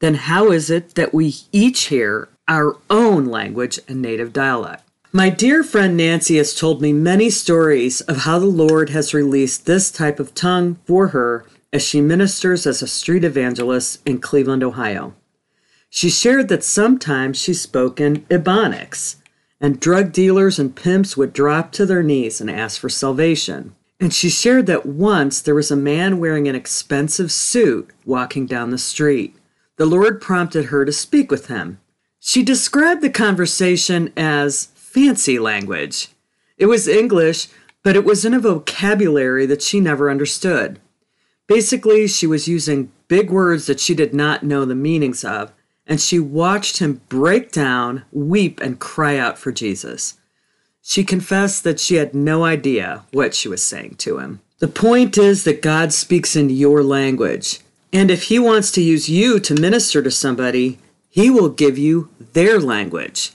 Then 0.01 0.15
how 0.15 0.51
is 0.51 0.69
it 0.69 0.95
that 0.95 1.13
we 1.13 1.35
each 1.51 1.85
hear 1.85 2.29
our 2.47 2.77
own 2.89 3.25
language 3.25 3.79
and 3.87 4.01
native 4.01 4.33
dialect? 4.33 4.88
My 5.11 5.31
dear 5.31 5.63
friend 5.63 5.97
Nancy 5.97 6.37
has 6.37 6.53
told 6.53 6.83
me 6.83 6.93
many 6.93 7.31
stories 7.31 8.01
of 8.01 8.17
how 8.17 8.37
the 8.37 8.45
Lord 8.45 8.91
has 8.91 9.11
released 9.11 9.65
this 9.65 9.89
type 9.89 10.19
of 10.19 10.35
tongue 10.35 10.77
for 10.85 11.07
her 11.07 11.47
as 11.73 11.81
she 11.81 11.99
ministers 11.99 12.67
as 12.67 12.83
a 12.83 12.87
street 12.87 13.23
evangelist 13.23 14.07
in 14.07 14.21
Cleveland, 14.21 14.63
Ohio. 14.63 15.15
She 15.89 16.11
shared 16.11 16.47
that 16.49 16.63
sometimes 16.63 17.41
she 17.41 17.55
spoke 17.55 17.99
in 17.99 18.17
Ebonics, 18.29 19.15
and 19.59 19.79
drug 19.79 20.11
dealers 20.11 20.59
and 20.59 20.75
pimps 20.75 21.17
would 21.17 21.33
drop 21.33 21.71
to 21.71 21.87
their 21.87 22.03
knees 22.03 22.39
and 22.39 22.49
ask 22.49 22.79
for 22.79 22.89
salvation. 22.89 23.73
And 23.99 24.13
she 24.13 24.29
shared 24.29 24.67
that 24.67 24.85
once 24.85 25.41
there 25.41 25.55
was 25.55 25.71
a 25.71 25.75
man 25.75 26.19
wearing 26.19 26.47
an 26.47 26.53
expensive 26.53 27.31
suit 27.31 27.89
walking 28.05 28.45
down 28.45 28.69
the 28.69 28.77
street. 28.77 29.35
The 29.77 29.87
Lord 29.87 30.21
prompted 30.21 30.65
her 30.65 30.85
to 30.85 30.91
speak 30.91 31.31
with 31.31 31.47
him. 31.47 31.79
She 32.19 32.43
described 32.43 33.01
the 33.01 33.09
conversation 33.09 34.13
as 34.15 34.67
fancy 34.91 35.37
language. 35.37 36.09
It 36.57 36.65
was 36.65 36.87
English, 36.87 37.47
but 37.83 37.95
it 37.95 38.03
was 38.03 38.25
in 38.25 38.33
a 38.33 38.39
vocabulary 38.39 39.45
that 39.45 39.61
she 39.61 39.79
never 39.79 40.09
understood. 40.09 40.79
Basically, 41.47 42.07
she 42.07 42.27
was 42.27 42.47
using 42.47 42.91
big 43.07 43.29
words 43.29 43.65
that 43.67 43.79
she 43.79 43.93
did 43.93 44.13
not 44.13 44.43
know 44.43 44.65
the 44.65 44.75
meanings 44.75 45.23
of, 45.23 45.51
and 45.85 46.01
she 46.01 46.19
watched 46.19 46.79
him 46.79 47.01
break 47.09 47.51
down, 47.51 48.03
weep, 48.11 48.59
and 48.61 48.79
cry 48.79 49.17
out 49.17 49.37
for 49.37 49.51
Jesus. 49.51 50.17
She 50.81 51.03
confessed 51.03 51.63
that 51.63 51.79
she 51.79 51.95
had 51.95 52.13
no 52.13 52.43
idea 52.43 53.03
what 53.11 53.35
she 53.35 53.47
was 53.47 53.63
saying 53.63 53.95
to 53.99 54.17
him. 54.17 54.41
The 54.59 54.67
point 54.67 55.17
is 55.17 55.43
that 55.43 55.61
God 55.61 55.93
speaks 55.93 56.35
in 56.35 56.49
your 56.49 56.83
language, 56.83 57.59
and 57.93 58.11
if 58.11 58.23
He 58.23 58.39
wants 58.39 58.71
to 58.71 58.81
use 58.81 59.07
you 59.07 59.39
to 59.39 59.53
minister 59.55 60.01
to 60.01 60.11
somebody, 60.11 60.79
He 61.09 61.29
will 61.29 61.49
give 61.49 61.77
you 61.77 62.09
their 62.33 62.59
language. 62.59 63.31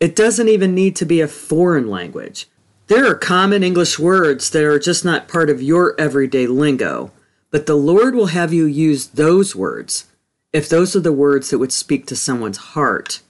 It 0.00 0.14
doesn't 0.14 0.48
even 0.48 0.74
need 0.74 0.94
to 0.96 1.04
be 1.04 1.20
a 1.20 1.26
foreign 1.26 1.88
language. 1.88 2.46
There 2.86 3.04
are 3.06 3.16
common 3.16 3.64
English 3.64 3.98
words 3.98 4.48
that 4.50 4.62
are 4.62 4.78
just 4.78 5.04
not 5.04 5.26
part 5.26 5.50
of 5.50 5.60
your 5.60 6.00
everyday 6.00 6.46
lingo, 6.46 7.10
but 7.50 7.66
the 7.66 7.74
Lord 7.74 8.14
will 8.14 8.26
have 8.26 8.52
you 8.52 8.64
use 8.64 9.08
those 9.08 9.56
words 9.56 10.06
if 10.52 10.68
those 10.68 10.94
are 10.94 11.00
the 11.00 11.12
words 11.12 11.50
that 11.50 11.58
would 11.58 11.72
speak 11.72 12.06
to 12.06 12.16
someone's 12.16 12.58
heart. 12.58 13.22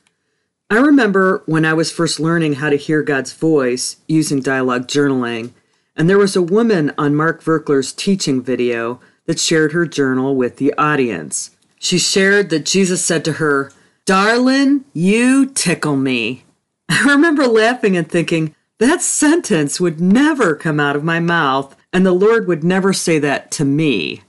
I 0.71 0.77
remember 0.77 1.43
when 1.47 1.65
I 1.65 1.73
was 1.73 1.91
first 1.91 2.21
learning 2.21 2.55
how 2.55 2.69
to 2.69 2.77
hear 2.77 3.03
God's 3.03 3.33
voice 3.33 3.97
using 4.07 4.41
dialogue 4.41 4.87
journaling, 4.87 5.53
and 5.97 6.09
there 6.09 6.19
was 6.19 6.37
a 6.37 6.43
woman 6.43 6.93
on 6.99 7.17
Mark 7.17 7.43
Virkler's 7.43 7.93
teaching 7.95 8.43
video 8.43 9.01
that 9.25 9.41
shared 9.41 9.73
her 9.73 9.87
journal 9.87 10.37
with 10.37 10.59
the 10.59 10.75
audience. 10.75 11.57
She 11.79 11.99
shared 11.99 12.51
that 12.51 12.67
Jesus 12.67 13.03
said 13.03 13.25
to 13.25 13.35
her, 13.35 13.73
Darlin', 14.05 14.85
you 14.93 15.47
tickle 15.47 15.97
me. 15.97 16.45
I 16.91 17.05
remember 17.07 17.47
laughing 17.47 17.97
and 17.97 18.09
thinking, 18.09 18.55
that 18.79 19.03
sentence 19.03 19.81
would 19.81 20.01
never 20.01 20.55
come 20.55 20.79
out 20.79 20.95
of 20.97 21.03
my 21.03 21.19
mouth, 21.19 21.77
and 21.93 22.07
the 22.07 22.13
Lord 22.13 22.47
would 22.47 22.63
never 22.63 22.93
say 22.93 23.19
that 23.19 23.51
to 23.53 23.65
me. 23.65 24.23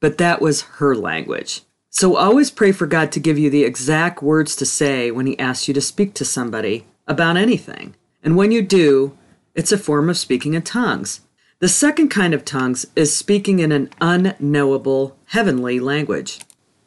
But 0.00 0.18
that 0.18 0.40
was 0.40 0.62
her 0.62 0.94
language. 0.94 1.62
So 1.90 2.16
always 2.16 2.50
pray 2.50 2.72
for 2.72 2.86
God 2.86 3.10
to 3.12 3.20
give 3.20 3.38
you 3.38 3.50
the 3.50 3.64
exact 3.64 4.22
words 4.22 4.54
to 4.56 4.66
say 4.66 5.10
when 5.10 5.26
He 5.26 5.38
asks 5.38 5.66
you 5.66 5.74
to 5.74 5.80
speak 5.80 6.14
to 6.14 6.24
somebody 6.24 6.86
about 7.06 7.36
anything. 7.36 7.96
And 8.22 8.36
when 8.36 8.52
you 8.52 8.62
do, 8.62 9.16
it's 9.54 9.72
a 9.72 9.78
form 9.78 10.10
of 10.10 10.18
speaking 10.18 10.54
in 10.54 10.62
tongues. 10.62 11.22
The 11.58 11.68
second 11.68 12.10
kind 12.10 12.34
of 12.34 12.44
tongues 12.44 12.86
is 12.94 13.16
speaking 13.16 13.60
in 13.60 13.72
an 13.72 13.88
unknowable 14.00 15.16
heavenly 15.28 15.80
language. 15.80 16.40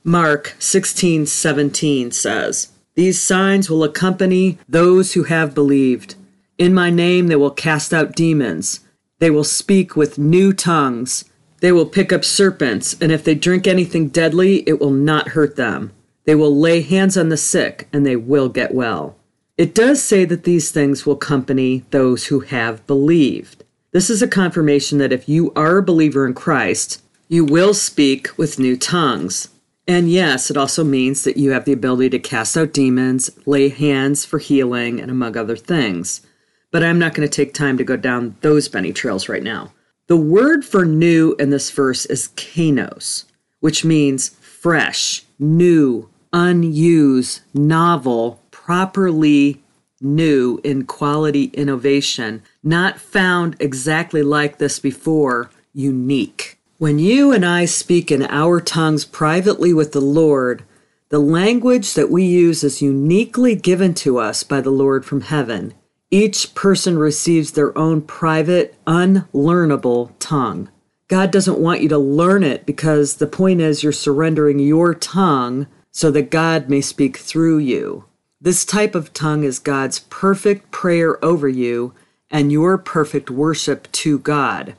Mark 0.03 0.55
16:17 0.59 2.13
says, 2.13 2.69
these 2.99 3.21
signs 3.21 3.69
will 3.69 3.85
accompany 3.85 4.57
those 4.67 5.13
who 5.13 5.23
have 5.23 5.55
believed. 5.55 6.15
In 6.57 6.73
my 6.73 6.89
name 6.89 7.27
they 7.27 7.37
will 7.37 7.49
cast 7.49 7.93
out 7.93 8.13
demons. 8.13 8.81
They 9.19 9.29
will 9.29 9.45
speak 9.45 9.95
with 9.95 10.17
new 10.17 10.51
tongues. 10.51 11.23
They 11.61 11.71
will 11.71 11.85
pick 11.85 12.11
up 12.11 12.25
serpents, 12.25 12.97
and 12.99 13.09
if 13.09 13.23
they 13.23 13.35
drink 13.35 13.65
anything 13.65 14.09
deadly, 14.09 14.67
it 14.67 14.81
will 14.81 14.91
not 14.91 15.29
hurt 15.29 15.55
them. 15.55 15.93
They 16.25 16.35
will 16.35 16.53
lay 16.53 16.81
hands 16.81 17.17
on 17.17 17.29
the 17.29 17.37
sick, 17.37 17.87
and 17.93 18.05
they 18.05 18.17
will 18.17 18.49
get 18.49 18.73
well. 18.73 19.15
It 19.57 19.73
does 19.73 20.03
say 20.03 20.25
that 20.25 20.43
these 20.43 20.69
things 20.69 21.05
will 21.05 21.13
accompany 21.13 21.85
those 21.91 22.25
who 22.25 22.41
have 22.41 22.85
believed. 22.85 23.63
This 23.93 24.09
is 24.09 24.21
a 24.21 24.27
confirmation 24.27 24.97
that 24.97 25.13
if 25.13 25.29
you 25.29 25.53
are 25.55 25.77
a 25.77 25.83
believer 25.83 26.27
in 26.27 26.33
Christ, 26.33 27.01
you 27.29 27.45
will 27.45 27.73
speak 27.73 28.37
with 28.37 28.59
new 28.59 28.75
tongues. 28.75 29.47
And 29.89 30.07
yes, 30.07 30.51
it 30.51 30.55
also 30.55 30.83
means 30.83 31.23
that 31.23 31.37
you 31.37 31.49
have 31.49 31.65
the 31.65 31.73
ability 31.73 32.11
to 32.11 32.19
cast 32.19 32.55
out 32.55 32.73
demons, 32.73 33.31
lay 33.47 33.69
hands 33.69 34.23
for 34.23 34.37
healing, 34.37 35.01
and 35.01 35.09
among 35.09 35.35
other 35.35 35.55
things. 35.55 36.21
But 36.69 36.83
I'm 36.83 36.99
not 36.99 37.15
going 37.15 37.27
to 37.27 37.35
take 37.35 37.55
time 37.55 37.75
to 37.79 37.83
go 37.83 37.97
down 37.97 38.35
those 38.41 38.71
many 38.71 38.93
trails 38.93 39.27
right 39.27 39.41
now. 39.41 39.73
The 40.05 40.15
word 40.15 40.63
for 40.63 40.85
new 40.85 41.35
in 41.39 41.49
this 41.49 41.71
verse 41.71 42.05
is 42.05 42.27
kainos, 42.35 43.25
which 43.61 43.83
means 43.83 44.29
fresh, 44.29 45.23
new, 45.39 46.07
unused, 46.31 47.41
novel, 47.55 48.43
properly 48.51 49.59
new 49.99 50.61
in 50.63 50.85
quality 50.85 51.45
innovation, 51.45 52.43
not 52.61 52.99
found 52.99 53.55
exactly 53.59 54.21
like 54.21 54.59
this 54.59 54.77
before, 54.77 55.49
unique. 55.73 56.58
When 56.79 56.97
you 56.97 57.33
and 57.33 57.45
I 57.45 57.65
speak 57.65 58.09
in 58.09 58.23
our 58.23 58.61
tongues 58.61 59.03
privately 59.03 59.73
with 59.73 59.91
the 59.91 59.99
Lord, 59.99 60.63
the 61.09 61.19
language 61.19 61.93
that 61.93 62.09
we 62.09 62.23
use 62.23 62.63
is 62.63 62.81
uniquely 62.81 63.53
given 63.53 63.93
to 63.95 64.17
us 64.17 64.43
by 64.43 64.61
the 64.61 64.69
Lord 64.69 65.03
from 65.03 65.19
heaven. 65.19 65.73
Each 66.09 66.55
person 66.55 66.97
receives 66.97 67.51
their 67.51 67.77
own 67.77 68.01
private, 68.03 68.77
unlearnable 68.87 70.11
tongue. 70.19 70.69
God 71.09 71.31
doesn't 71.31 71.59
want 71.59 71.81
you 71.81 71.89
to 71.89 71.97
learn 71.97 72.43
it 72.43 72.65
because 72.65 73.17
the 73.17 73.27
point 73.27 73.59
is 73.59 73.83
you're 73.83 73.91
surrendering 73.91 74.59
your 74.59 74.93
tongue 74.95 75.67
so 75.91 76.09
that 76.11 76.31
God 76.31 76.69
may 76.69 76.79
speak 76.79 77.17
through 77.17 77.57
you. 77.57 78.05
This 78.39 78.63
type 78.63 78.95
of 78.95 79.11
tongue 79.11 79.43
is 79.43 79.59
God's 79.59 79.99
perfect 79.99 80.71
prayer 80.71 81.21
over 81.25 81.49
you 81.49 81.93
and 82.31 82.53
your 82.53 82.77
perfect 82.77 83.29
worship 83.29 83.91
to 83.91 84.17
God. 84.19 84.77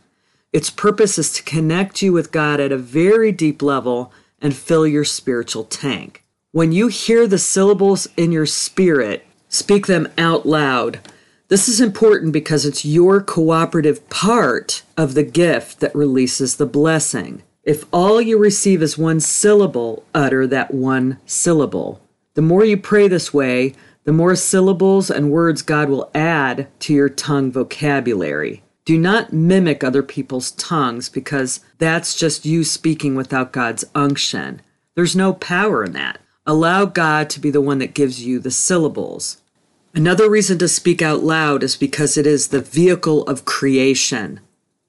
Its 0.52 0.69
purpose 0.69 1.16
is 1.16 1.33
to 1.33 1.42
connect 1.45 2.02
you 2.02 2.12
with 2.12 2.33
God 2.33 2.59
at 2.59 2.73
a 2.73 2.76
very 2.76 3.30
deep 3.30 3.62
level 3.62 4.12
and 4.42 4.54
fill 4.54 4.87
your 4.87 5.04
spiritual 5.04 5.64
tank. 5.64 6.25
When 6.50 6.73
you 6.73 6.88
hear 6.88 7.28
the 7.28 7.38
syllables 7.38 8.09
in 8.16 8.33
your 8.33 8.47
spirit, 8.47 9.25
speak 9.49 9.87
them 9.87 10.09
out 10.19 10.47
loud. 10.47 10.99
This 11.47 11.69
is 11.69 11.80
important 11.80 12.33
because 12.33 12.66
it's 12.66 12.85
your 12.85 13.21
cooperative 13.21 14.09
part 14.11 14.83
of 14.97 15.14
the 15.14 15.23
gift 15.23 15.78
that 15.80 15.95
releases 15.95 16.57
the 16.57 16.66
blessing. 16.66 17.42
If 17.62 17.85
all 17.92 18.21
you 18.21 18.37
receive 18.37 18.83
is 18.83 18.99
one 18.99 19.21
syllable, 19.21 20.04
utter 20.12 20.47
that 20.49 20.75
one 20.75 21.19
syllable. 21.26 22.00
The 22.35 22.42
more 22.42 22.64
you 22.64 22.76
pray 22.76 23.07
this 23.07 23.33
way, 23.33 23.75
the 24.04 24.12
more 24.12 24.35
syllables 24.35 25.11
and 25.11 25.30
words 25.30 25.62
God 25.62 25.88
will 25.88 26.11
add 26.14 26.66
to 26.80 26.95
your 26.95 27.09
tongue 27.09 27.52
vocabulary. 27.52 28.62
Do 28.85 28.99
not 28.99 29.33
mimic 29.33 29.85
other 29.85 30.03
people's 30.03 30.53
tongues 30.53 31.09
because 31.09 31.61
that's 31.79 32.17
just 32.17 32.47
you 32.47 32.65
speaking 32.65 33.15
without 33.15 33.53
God's 33.53 33.85
unction. 33.95 34.63
There's 34.95 35.15
no 35.15 35.33
power 35.35 35.85
in 35.85 35.93
that. 35.93 36.21
Allow 36.47 36.87
God 36.87 37.31
to 37.31 37.41
be 37.41 37.51
the 37.51 37.61
one 37.61 37.79
that 37.79 37.95
gives 37.95 38.25
you 38.25 38.39
the 38.39 38.51
syllables. 38.51 39.41
Another 39.95 40.31
reason 40.31 40.59
to 40.59 40.69
speak 40.69 41.03
out 41.03 41.23
loud 41.23 41.63
is 41.63 41.77
because 41.77 42.17
it 42.17 42.27
is 42.27 42.49
the 42.49 42.61
vehicle 42.61 43.25
of 43.25 43.45
creation. 43.45 44.41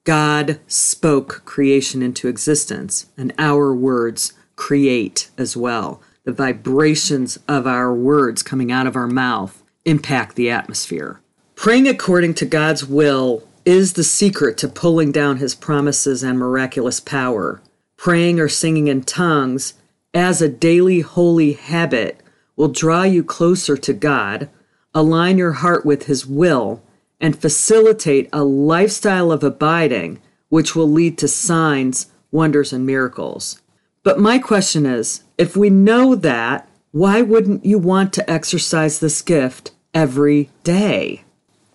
God 0.04 0.58
spoke 0.66 1.42
creation 1.44 2.02
into 2.02 2.28
existence, 2.28 3.06
and 3.16 3.32
our 3.38 3.74
words 3.74 4.32
create 4.56 5.30
as 5.36 5.56
well. 5.56 6.00
The 6.24 6.32
vibrations 6.32 7.38
of 7.48 7.66
our 7.66 7.92
words 7.92 8.42
coming 8.42 8.72
out 8.72 8.86
of 8.86 8.96
our 8.96 9.08
mouth 9.08 9.62
impact 9.84 10.36
the 10.36 10.50
atmosphere. 10.50 11.20
Praying 11.56 11.88
according 11.88 12.34
to 12.34 12.46
God's 12.46 12.86
will 12.86 13.42
is 13.64 13.92
the 13.92 14.04
secret 14.04 14.56
to 14.58 14.68
pulling 14.68 15.12
down 15.12 15.36
his 15.36 15.54
promises 15.54 16.22
and 16.22 16.38
miraculous 16.38 17.00
power. 17.00 17.62
Praying 17.96 18.40
or 18.40 18.48
singing 18.48 18.88
in 18.88 19.02
tongues 19.02 19.74
as 20.14 20.42
a 20.42 20.48
daily 20.48 21.00
holy 21.00 21.52
habit 21.52 22.20
will 22.56 22.68
draw 22.68 23.02
you 23.02 23.24
closer 23.24 23.76
to 23.76 23.92
God, 23.92 24.48
align 24.94 25.38
your 25.38 25.52
heart 25.52 25.86
with 25.86 26.06
his 26.06 26.26
will, 26.26 26.82
and 27.20 27.40
facilitate 27.40 28.28
a 28.32 28.44
lifestyle 28.44 29.30
of 29.30 29.44
abiding 29.44 30.20
which 30.48 30.74
will 30.74 30.90
lead 30.90 31.16
to 31.18 31.28
signs, 31.28 32.08
wonders, 32.30 32.72
and 32.72 32.84
miracles. 32.84 33.62
But 34.02 34.18
my 34.18 34.38
question 34.38 34.84
is 34.84 35.22
if 35.38 35.56
we 35.56 35.70
know 35.70 36.14
that, 36.16 36.68
why 36.90 37.22
wouldn't 37.22 37.64
you 37.64 37.78
want 37.78 38.12
to 38.14 38.30
exercise 38.30 38.98
this 38.98 39.22
gift 39.22 39.70
every 39.94 40.50
day? 40.62 41.24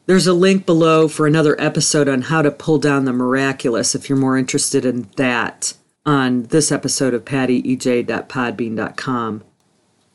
There's 0.08 0.26
a 0.26 0.34
link 0.34 0.66
below 0.66 1.08
for 1.10 1.28
another 1.28 1.60
episode 1.60 2.08
on 2.08 2.22
how 2.24 2.42
to 2.42 2.50
pull 2.50 2.80
down 2.80 3.04
the 3.04 3.12
miraculous 3.12 3.94
if 3.94 4.08
you're 4.08 4.18
more 4.18 4.38
interested 4.38 4.86
in 4.86 5.10
that 5.18 5.74
on 6.06 6.44
this 6.44 6.72
episode 6.72 7.14
of 7.14 7.26
pattyej.podbean.com. 7.26 9.44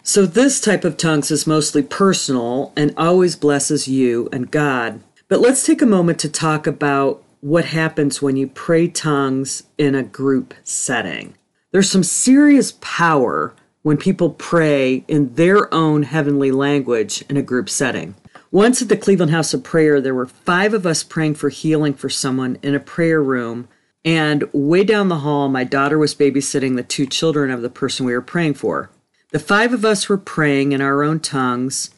So, 0.02 0.25
this 0.25 0.62
type 0.62 0.84
of 0.84 0.96
tongues 0.96 1.30
is 1.30 1.46
mostly 1.46 1.82
personal 1.82 2.72
and 2.75 2.94
always 2.96 3.37
blesses 3.37 3.87
you 3.87 4.30
and 4.32 4.50
God. 4.50 5.00
But 5.28 5.40
let's 5.40 5.66
take 5.66 5.82
a 5.82 5.87
moment 5.87 6.18
to 6.20 6.30
talk 6.30 6.66
about 6.66 7.22
what 7.42 7.66
happens 7.66 8.22
when 8.22 8.38
you 8.38 8.49
pray 8.49 8.88
tongues 8.88 9.64
in 9.76 9.94
a 9.94 10.02
group 10.02 10.54
setting. 10.64 11.34
There's 11.70 11.90
some 11.90 12.02
serious 12.02 12.72
power 12.80 13.52
when 13.82 13.99
people 13.99 14.30
pray 14.30 15.04
in 15.06 15.34
their 15.34 15.72
own 15.72 16.04
heavenly 16.04 16.50
language 16.50 17.22
in 17.28 17.37
a 17.37 17.42
group 17.42 17.68
setting. 17.68 18.14
Once 18.52 18.82
at 18.82 18.90
the 18.90 18.97
Cleveland 18.99 19.30
House 19.30 19.54
of 19.54 19.64
Prayer, 19.64 19.99
there 19.99 20.14
were 20.14 20.26
five 20.26 20.75
of 20.75 20.85
us 20.85 21.02
praying 21.02 21.35
for 21.35 21.49
healing 21.49 21.94
for 21.94 22.11
someone 22.11 22.59
in 22.62 22.75
a 22.75 22.80
prayer 22.80 23.23
room. 23.23 23.66
And 24.04 24.44
way 24.52 24.85
down 24.85 25.09
the 25.09 25.21
hall, 25.21 25.49
my 25.49 25.64
daughter 25.64 25.97
was 25.97 26.14
babysitting 26.14 26.76
the 26.76 26.82
two 26.82 27.06
children 27.06 27.50
of 27.50 27.62
the 27.62 27.71
person 27.71 28.04
we 28.04 28.12
were 28.12 28.21
praying 28.21 28.54
for. 28.54 28.90
The 29.30 29.38
five 29.38 29.73
of 29.73 29.87
us 29.87 30.06
were 30.06 30.18
praying 30.18 30.73
in 30.73 30.82
our 30.82 31.02
own 31.02 31.21
tongues, 31.21 31.92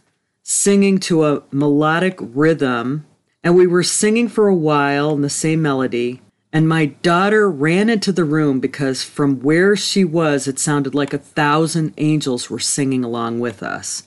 singing 0.44 1.00
to 1.00 1.24
a 1.24 1.42
melodic 1.50 2.18
rhythm, 2.20 3.04
and 3.42 3.56
we 3.56 3.66
were 3.66 3.82
singing 3.82 4.28
for 4.28 4.46
a 4.46 4.54
while 4.54 5.10
in 5.10 5.22
the 5.22 5.30
same 5.30 5.60
melody. 5.60 6.22
And 6.52 6.68
my 6.68 6.86
daughter 6.86 7.50
ran 7.50 7.90
into 7.90 8.12
the 8.12 8.22
room 8.22 8.60
because 8.60 9.02
from 9.02 9.40
where 9.40 9.74
she 9.74 10.04
was, 10.04 10.46
it 10.46 10.60
sounded 10.60 10.94
like 10.94 11.12
a 11.12 11.18
thousand 11.18 11.94
angels 11.96 12.48
were 12.48 12.60
singing 12.60 13.02
along 13.02 13.40
with 13.40 13.60
us. 13.60 14.06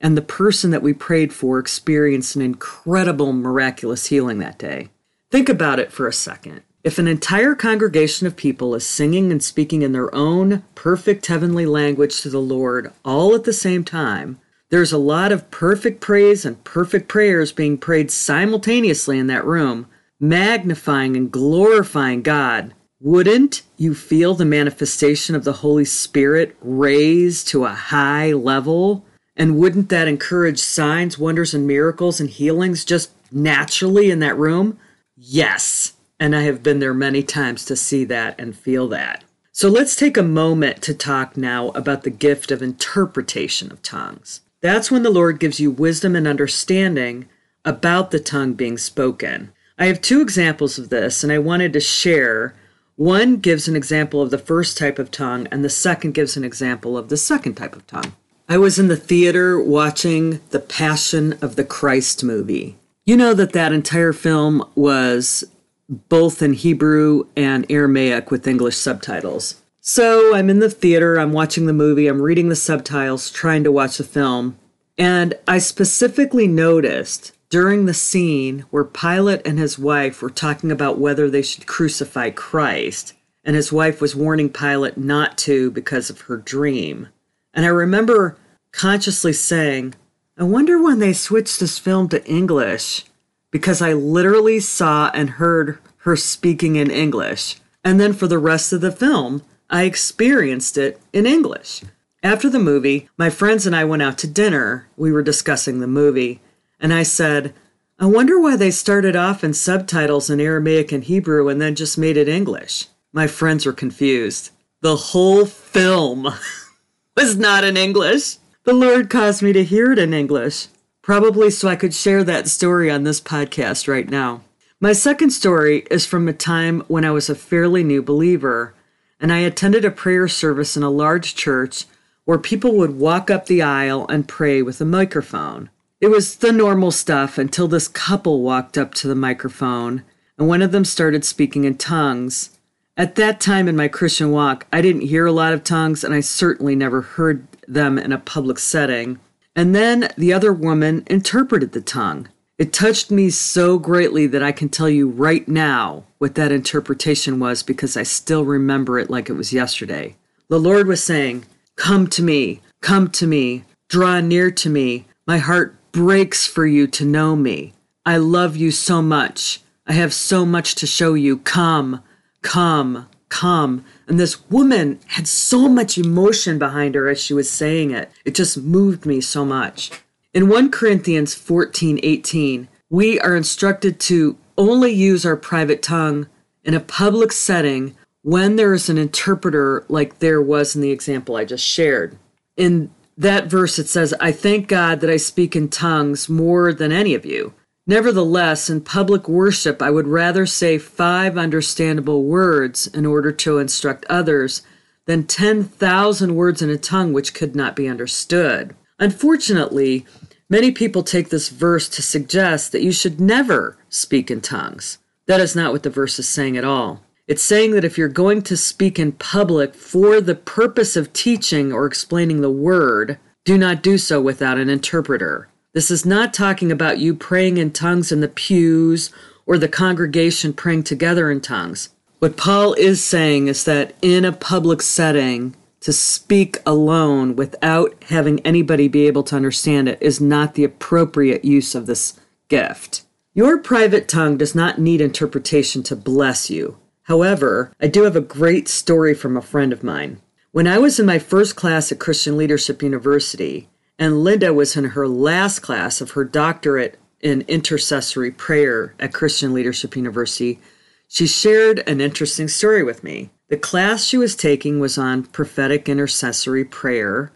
And 0.00 0.16
the 0.16 0.22
person 0.22 0.70
that 0.70 0.82
we 0.82 0.92
prayed 0.92 1.32
for 1.32 1.58
experienced 1.58 2.34
an 2.36 2.42
incredible 2.42 3.32
miraculous 3.32 4.06
healing 4.06 4.38
that 4.38 4.58
day. 4.58 4.88
Think 5.30 5.48
about 5.48 5.78
it 5.78 5.92
for 5.92 6.08
a 6.08 6.12
second. 6.12 6.62
If 6.82 6.98
an 6.98 7.06
entire 7.06 7.54
congregation 7.54 8.26
of 8.26 8.36
people 8.36 8.74
is 8.74 8.86
singing 8.86 9.30
and 9.30 9.42
speaking 9.42 9.82
in 9.82 9.92
their 9.92 10.12
own 10.14 10.64
perfect 10.74 11.26
heavenly 11.26 11.66
language 11.66 12.22
to 12.22 12.30
the 12.30 12.40
Lord 12.40 12.90
all 13.04 13.34
at 13.34 13.44
the 13.44 13.52
same 13.52 13.84
time, 13.84 14.40
there's 14.70 14.92
a 14.92 14.98
lot 14.98 15.30
of 15.30 15.50
perfect 15.50 16.00
praise 16.00 16.46
and 16.46 16.62
perfect 16.64 17.06
prayers 17.06 17.52
being 17.52 17.76
prayed 17.76 18.10
simultaneously 18.10 19.18
in 19.18 19.26
that 19.26 19.44
room, 19.44 19.88
magnifying 20.18 21.16
and 21.16 21.30
glorifying 21.30 22.22
God. 22.22 22.72
Wouldn't 22.98 23.62
you 23.76 23.94
feel 23.94 24.34
the 24.34 24.44
manifestation 24.44 25.34
of 25.34 25.44
the 25.44 25.54
Holy 25.54 25.84
Spirit 25.84 26.56
raised 26.62 27.48
to 27.48 27.64
a 27.64 27.70
high 27.70 28.32
level? 28.32 29.04
And 29.36 29.56
wouldn't 29.56 29.88
that 29.88 30.08
encourage 30.08 30.58
signs, 30.58 31.18
wonders, 31.18 31.54
and 31.54 31.66
miracles 31.66 32.20
and 32.20 32.28
healings 32.28 32.84
just 32.84 33.10
naturally 33.32 34.10
in 34.10 34.18
that 34.20 34.36
room? 34.36 34.78
Yes. 35.16 35.94
And 36.18 36.36
I 36.36 36.42
have 36.42 36.62
been 36.62 36.80
there 36.80 36.94
many 36.94 37.22
times 37.22 37.64
to 37.66 37.76
see 37.76 38.04
that 38.04 38.38
and 38.38 38.56
feel 38.56 38.88
that. 38.88 39.24
So 39.52 39.68
let's 39.68 39.96
take 39.96 40.16
a 40.16 40.22
moment 40.22 40.82
to 40.82 40.94
talk 40.94 41.36
now 41.36 41.68
about 41.70 42.02
the 42.02 42.10
gift 42.10 42.50
of 42.50 42.62
interpretation 42.62 43.70
of 43.72 43.82
tongues. 43.82 44.42
That's 44.60 44.90
when 44.90 45.02
the 45.02 45.10
Lord 45.10 45.40
gives 45.40 45.58
you 45.58 45.70
wisdom 45.70 46.14
and 46.14 46.26
understanding 46.26 47.28
about 47.64 48.10
the 48.10 48.20
tongue 48.20 48.54
being 48.54 48.78
spoken. 48.78 49.52
I 49.78 49.86
have 49.86 50.00
two 50.00 50.20
examples 50.20 50.78
of 50.78 50.90
this, 50.90 51.24
and 51.24 51.32
I 51.32 51.38
wanted 51.38 51.72
to 51.72 51.80
share. 51.80 52.54
One 52.96 53.38
gives 53.38 53.66
an 53.66 53.76
example 53.76 54.20
of 54.20 54.30
the 54.30 54.38
first 54.38 54.76
type 54.76 54.98
of 54.98 55.10
tongue, 55.10 55.46
and 55.50 55.64
the 55.64 55.70
second 55.70 56.12
gives 56.12 56.36
an 56.36 56.44
example 56.44 56.98
of 56.98 57.08
the 57.08 57.16
second 57.16 57.54
type 57.54 57.74
of 57.74 57.86
tongue. 57.86 58.14
I 58.50 58.58
was 58.58 58.80
in 58.80 58.88
the 58.88 58.96
theater 58.96 59.62
watching 59.62 60.40
the 60.50 60.58
Passion 60.58 61.38
of 61.40 61.54
the 61.54 61.62
Christ 61.62 62.24
movie. 62.24 62.76
You 63.04 63.16
know 63.16 63.32
that 63.32 63.52
that 63.52 63.72
entire 63.72 64.12
film 64.12 64.68
was 64.74 65.44
both 65.88 66.42
in 66.42 66.54
Hebrew 66.54 67.28
and 67.36 67.64
Aramaic 67.70 68.32
with 68.32 68.48
English 68.48 68.76
subtitles. 68.76 69.62
So 69.80 70.34
I'm 70.34 70.50
in 70.50 70.58
the 70.58 70.68
theater, 70.68 71.16
I'm 71.16 71.32
watching 71.32 71.66
the 71.66 71.72
movie, 71.72 72.08
I'm 72.08 72.20
reading 72.20 72.48
the 72.48 72.56
subtitles, 72.56 73.30
trying 73.30 73.62
to 73.62 73.70
watch 73.70 73.98
the 73.98 74.04
film, 74.04 74.58
and 74.98 75.34
I 75.46 75.58
specifically 75.58 76.48
noticed 76.48 77.30
during 77.50 77.86
the 77.86 77.94
scene 77.94 78.64
where 78.70 78.82
Pilate 78.82 79.46
and 79.46 79.60
his 79.60 79.78
wife 79.78 80.20
were 80.20 80.28
talking 80.28 80.72
about 80.72 80.98
whether 80.98 81.30
they 81.30 81.42
should 81.42 81.68
crucify 81.68 82.30
Christ, 82.30 83.12
and 83.44 83.54
his 83.54 83.70
wife 83.70 84.00
was 84.00 84.16
warning 84.16 84.50
Pilate 84.50 84.98
not 84.98 85.38
to 85.38 85.70
because 85.70 86.10
of 86.10 86.22
her 86.22 86.36
dream. 86.36 87.06
And 87.52 87.64
I 87.64 87.68
remember 87.68 88.36
consciously 88.72 89.32
saying, 89.32 89.94
I 90.38 90.44
wonder 90.44 90.82
when 90.82 90.98
they 90.98 91.12
switched 91.12 91.60
this 91.60 91.78
film 91.78 92.08
to 92.08 92.24
English 92.26 93.04
because 93.50 93.82
I 93.82 93.92
literally 93.92 94.60
saw 94.60 95.10
and 95.12 95.30
heard 95.30 95.78
her 95.98 96.16
speaking 96.16 96.76
in 96.76 96.90
English. 96.90 97.56
And 97.84 98.00
then 98.00 98.12
for 98.12 98.26
the 98.26 98.38
rest 98.38 98.72
of 98.72 98.80
the 98.80 98.92
film, 98.92 99.42
I 99.68 99.84
experienced 99.84 100.78
it 100.78 101.00
in 101.12 101.26
English. 101.26 101.82
After 102.22 102.50
the 102.50 102.58
movie, 102.58 103.08
my 103.16 103.30
friends 103.30 103.66
and 103.66 103.74
I 103.74 103.84
went 103.84 104.02
out 104.02 104.18
to 104.18 104.26
dinner. 104.26 104.88
We 104.96 105.10
were 105.10 105.22
discussing 105.22 105.80
the 105.80 105.86
movie, 105.86 106.40
and 106.78 106.92
I 106.92 107.02
said, 107.02 107.54
I 107.98 108.06
wonder 108.06 108.40
why 108.40 108.56
they 108.56 108.70
started 108.70 109.16
off 109.16 109.44
in 109.44 109.52
subtitles 109.54 110.30
in 110.30 110.40
Aramaic 110.40 110.92
and 110.92 111.04
Hebrew 111.04 111.48
and 111.48 111.60
then 111.60 111.74
just 111.74 111.98
made 111.98 112.16
it 112.16 112.28
English. 112.28 112.86
My 113.12 113.26
friends 113.26 113.66
were 113.66 113.72
confused. 113.72 114.50
The 114.80 114.96
whole 114.96 115.44
film 115.44 116.28
was 117.16 117.36
not 117.36 117.64
in 117.64 117.76
English. 117.76 118.38
The 118.70 118.76
Lord 118.76 119.10
caused 119.10 119.42
me 119.42 119.52
to 119.54 119.64
hear 119.64 119.90
it 119.90 119.98
in 119.98 120.14
English. 120.14 120.68
Probably 121.02 121.50
so 121.50 121.66
I 121.68 121.74
could 121.74 121.92
share 121.92 122.22
that 122.22 122.46
story 122.46 122.88
on 122.88 123.02
this 123.02 123.20
podcast 123.20 123.88
right 123.88 124.08
now. 124.08 124.42
My 124.78 124.92
second 124.92 125.30
story 125.30 125.84
is 125.90 126.06
from 126.06 126.28
a 126.28 126.32
time 126.32 126.84
when 126.86 127.04
I 127.04 127.10
was 127.10 127.28
a 127.28 127.34
fairly 127.34 127.82
new 127.82 128.00
believer, 128.00 128.72
and 129.18 129.32
I 129.32 129.38
attended 129.38 129.84
a 129.84 129.90
prayer 129.90 130.28
service 130.28 130.76
in 130.76 130.84
a 130.84 130.88
large 130.88 131.34
church 131.34 131.86
where 132.26 132.38
people 132.38 132.76
would 132.76 132.96
walk 132.96 133.28
up 133.28 133.46
the 133.46 133.60
aisle 133.60 134.06
and 134.08 134.28
pray 134.28 134.62
with 134.62 134.80
a 134.80 134.84
microphone. 134.84 135.68
It 136.00 136.06
was 136.06 136.36
the 136.36 136.52
normal 136.52 136.92
stuff 136.92 137.38
until 137.38 137.66
this 137.66 137.88
couple 137.88 138.40
walked 138.40 138.78
up 138.78 138.94
to 138.94 139.08
the 139.08 139.16
microphone 139.16 140.04
and 140.38 140.46
one 140.46 140.62
of 140.62 140.70
them 140.70 140.84
started 140.84 141.24
speaking 141.24 141.64
in 141.64 141.76
tongues. 141.76 142.56
At 142.96 143.16
that 143.16 143.40
time 143.40 143.66
in 143.66 143.74
my 143.74 143.88
Christian 143.88 144.30
walk, 144.30 144.68
I 144.72 144.80
didn't 144.80 145.08
hear 145.08 145.26
a 145.26 145.32
lot 145.32 145.54
of 145.54 145.64
tongues 145.64 146.04
and 146.04 146.14
I 146.14 146.20
certainly 146.20 146.76
never 146.76 147.00
heard 147.00 147.49
them 147.72 147.98
in 147.98 148.12
a 148.12 148.18
public 148.18 148.58
setting. 148.58 149.18
And 149.56 149.74
then 149.74 150.08
the 150.16 150.32
other 150.32 150.52
woman 150.52 151.04
interpreted 151.06 151.72
the 151.72 151.80
tongue. 151.80 152.28
It 152.58 152.72
touched 152.72 153.10
me 153.10 153.30
so 153.30 153.78
greatly 153.78 154.26
that 154.26 154.42
I 154.42 154.52
can 154.52 154.68
tell 154.68 154.88
you 154.88 155.08
right 155.08 155.48
now 155.48 156.04
what 156.18 156.34
that 156.34 156.52
interpretation 156.52 157.40
was 157.40 157.62
because 157.62 157.96
I 157.96 158.02
still 158.02 158.44
remember 158.44 158.98
it 158.98 159.08
like 159.08 159.30
it 159.30 159.34
was 159.34 159.52
yesterday. 159.52 160.16
The 160.48 160.60
Lord 160.60 160.86
was 160.86 161.02
saying, 161.02 161.46
Come 161.76 162.06
to 162.08 162.22
me, 162.22 162.60
come 162.82 163.08
to 163.12 163.26
me, 163.26 163.64
draw 163.88 164.20
near 164.20 164.50
to 164.50 164.68
me. 164.68 165.06
My 165.26 165.38
heart 165.38 165.74
breaks 165.92 166.46
for 166.46 166.66
you 166.66 166.86
to 166.88 167.04
know 167.04 167.34
me. 167.34 167.72
I 168.04 168.18
love 168.18 168.56
you 168.56 168.70
so 168.70 169.00
much. 169.00 169.62
I 169.86 169.94
have 169.94 170.12
so 170.12 170.44
much 170.44 170.74
to 170.76 170.86
show 170.86 171.14
you. 171.14 171.38
Come, 171.38 172.02
come, 172.42 173.08
come. 173.30 173.84
And 174.06 174.20
this 174.20 174.48
woman 174.50 175.00
had 175.06 175.26
so 175.26 175.68
much 175.68 175.96
emotion 175.96 176.58
behind 176.58 176.94
her 176.94 177.08
as 177.08 177.18
she 177.18 177.32
was 177.32 177.50
saying 177.50 177.92
it. 177.92 178.10
It 178.26 178.34
just 178.34 178.58
moved 178.58 179.06
me 179.06 179.22
so 179.22 179.46
much. 179.46 179.90
In 180.34 180.48
1 180.48 180.70
Corinthians 180.70 181.34
14 181.34 181.98
18, 182.02 182.68
we 182.90 183.18
are 183.20 183.34
instructed 183.34 183.98
to 184.00 184.36
only 184.58 184.92
use 184.92 185.24
our 185.24 185.36
private 185.36 185.82
tongue 185.82 186.28
in 186.64 186.74
a 186.74 186.80
public 186.80 187.32
setting 187.32 187.96
when 188.22 188.56
there 188.56 188.74
is 188.74 188.90
an 188.90 188.98
interpreter, 188.98 189.86
like 189.88 190.18
there 190.18 190.42
was 190.42 190.76
in 190.76 190.82
the 190.82 190.90
example 190.90 191.36
I 191.36 191.46
just 191.46 191.66
shared. 191.66 192.18
In 192.56 192.90
that 193.16 193.46
verse, 193.46 193.78
it 193.78 193.88
says, 193.88 194.12
I 194.20 194.32
thank 194.32 194.68
God 194.68 195.00
that 195.00 195.10
I 195.10 195.16
speak 195.16 195.56
in 195.56 195.68
tongues 195.68 196.28
more 196.28 196.72
than 196.72 196.92
any 196.92 197.14
of 197.14 197.24
you 197.24 197.54
Nevertheless, 197.90 198.70
in 198.70 198.82
public 198.82 199.28
worship, 199.28 199.82
I 199.82 199.90
would 199.90 200.06
rather 200.06 200.46
say 200.46 200.78
five 200.78 201.36
understandable 201.36 202.22
words 202.22 202.86
in 202.86 203.04
order 203.04 203.32
to 203.32 203.58
instruct 203.58 204.06
others 204.08 204.62
than 205.06 205.26
10,000 205.26 206.36
words 206.36 206.62
in 206.62 206.70
a 206.70 206.76
tongue 206.76 207.12
which 207.12 207.34
could 207.34 207.56
not 207.56 207.74
be 207.74 207.88
understood. 207.88 208.76
Unfortunately, 209.00 210.06
many 210.48 210.70
people 210.70 211.02
take 211.02 211.30
this 211.30 211.48
verse 211.48 211.88
to 211.88 212.00
suggest 212.00 212.70
that 212.70 212.84
you 212.84 212.92
should 212.92 213.20
never 213.20 213.76
speak 213.88 214.30
in 214.30 214.40
tongues. 214.40 214.98
That 215.26 215.40
is 215.40 215.56
not 215.56 215.72
what 215.72 215.82
the 215.82 215.90
verse 215.90 216.16
is 216.20 216.28
saying 216.28 216.56
at 216.56 216.62
all. 216.62 217.02
It's 217.26 217.42
saying 217.42 217.72
that 217.72 217.84
if 217.84 217.98
you're 217.98 218.06
going 218.06 218.42
to 218.42 218.56
speak 218.56 219.00
in 219.00 219.10
public 219.10 219.74
for 219.74 220.20
the 220.20 220.36
purpose 220.36 220.94
of 220.94 221.12
teaching 221.12 221.72
or 221.72 221.86
explaining 221.86 222.40
the 222.40 222.52
word, 222.52 223.18
do 223.44 223.58
not 223.58 223.82
do 223.82 223.98
so 223.98 224.20
without 224.20 224.58
an 224.58 224.70
interpreter. 224.70 225.49
This 225.72 225.90
is 225.90 226.04
not 226.04 226.34
talking 226.34 226.72
about 226.72 226.98
you 226.98 227.14
praying 227.14 227.58
in 227.58 227.70
tongues 227.72 228.10
in 228.10 228.20
the 228.20 228.28
pews 228.28 229.12
or 229.46 229.56
the 229.56 229.68
congregation 229.68 230.52
praying 230.52 230.82
together 230.82 231.30
in 231.30 231.40
tongues. 231.40 231.90
What 232.18 232.36
Paul 232.36 232.74
is 232.74 233.02
saying 233.02 233.46
is 233.46 233.64
that 233.64 233.94
in 234.02 234.24
a 234.24 234.32
public 234.32 234.82
setting, 234.82 235.54
to 235.80 235.92
speak 235.92 236.58
alone 236.66 237.36
without 237.36 237.94
having 238.08 238.40
anybody 238.40 238.86
be 238.86 239.06
able 239.06 239.22
to 239.24 239.36
understand 239.36 239.88
it 239.88 239.98
is 240.00 240.20
not 240.20 240.54
the 240.54 240.64
appropriate 240.64 241.44
use 241.44 241.74
of 241.74 241.86
this 241.86 242.20
gift. 242.48 243.04
Your 243.32 243.58
private 243.58 244.06
tongue 244.06 244.36
does 244.36 244.54
not 244.54 244.78
need 244.78 245.00
interpretation 245.00 245.82
to 245.84 245.96
bless 245.96 246.50
you. 246.50 246.76
However, 247.04 247.72
I 247.80 247.86
do 247.86 248.02
have 248.02 248.16
a 248.16 248.20
great 248.20 248.68
story 248.68 249.14
from 249.14 249.36
a 249.36 249.42
friend 249.42 249.72
of 249.72 249.82
mine. 249.82 250.20
When 250.52 250.66
I 250.66 250.78
was 250.78 251.00
in 251.00 251.06
my 251.06 251.18
first 251.18 251.56
class 251.56 251.90
at 251.90 251.98
Christian 251.98 252.36
Leadership 252.36 252.82
University, 252.82 253.68
and 254.00 254.24
Linda 254.24 254.54
was 254.54 254.78
in 254.78 254.84
her 254.84 255.06
last 255.06 255.58
class 255.58 256.00
of 256.00 256.12
her 256.12 256.24
doctorate 256.24 256.98
in 257.20 257.42
intercessory 257.42 258.30
prayer 258.30 258.94
at 258.98 259.12
Christian 259.12 259.52
Leadership 259.52 259.94
University, 259.94 260.58
she 261.06 261.26
shared 261.26 261.86
an 261.86 262.00
interesting 262.00 262.48
story 262.48 262.82
with 262.82 263.04
me. 263.04 263.28
The 263.48 263.58
class 263.58 264.04
she 264.04 264.16
was 264.16 264.34
taking 264.34 264.80
was 264.80 264.96
on 264.96 265.24
prophetic 265.24 265.86
intercessory 265.86 266.64
prayer, 266.64 267.30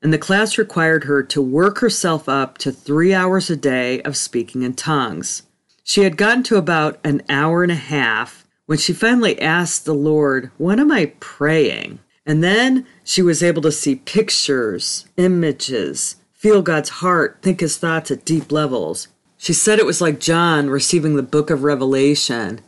and 0.00 0.12
the 0.12 0.18
class 0.18 0.56
required 0.56 1.04
her 1.04 1.24
to 1.24 1.42
work 1.42 1.78
herself 1.78 2.28
up 2.28 2.56
to 2.58 2.70
three 2.70 3.12
hours 3.12 3.50
a 3.50 3.56
day 3.56 4.00
of 4.02 4.16
speaking 4.16 4.62
in 4.62 4.74
tongues. 4.74 5.42
She 5.82 6.02
had 6.02 6.16
gotten 6.16 6.44
to 6.44 6.56
about 6.56 7.00
an 7.02 7.22
hour 7.28 7.64
and 7.64 7.72
a 7.72 7.76
half 7.76 8.46
when 8.66 8.78
she 8.78 8.92
finally 8.92 9.40
asked 9.40 9.84
the 9.84 9.94
Lord, 9.94 10.52
What 10.56 10.78
am 10.78 10.92
I 10.92 11.14
praying? 11.18 11.98
And 12.26 12.42
then 12.42 12.86
she 13.04 13.22
was 13.22 13.42
able 13.42 13.62
to 13.62 13.72
see 13.72 13.96
pictures, 13.96 15.06
images, 15.16 16.16
feel 16.32 16.60
God's 16.60 16.88
heart, 16.88 17.38
think 17.40 17.60
his 17.60 17.78
thoughts 17.78 18.10
at 18.10 18.24
deep 18.24 18.50
levels. 18.50 19.08
She 19.38 19.52
said 19.52 19.78
it 19.78 19.86
was 19.86 20.00
like 20.00 20.18
John 20.18 20.68
receiving 20.68 21.16
the 21.16 21.22
book 21.22 21.50
of 21.50 21.62
Revelation 21.62 22.60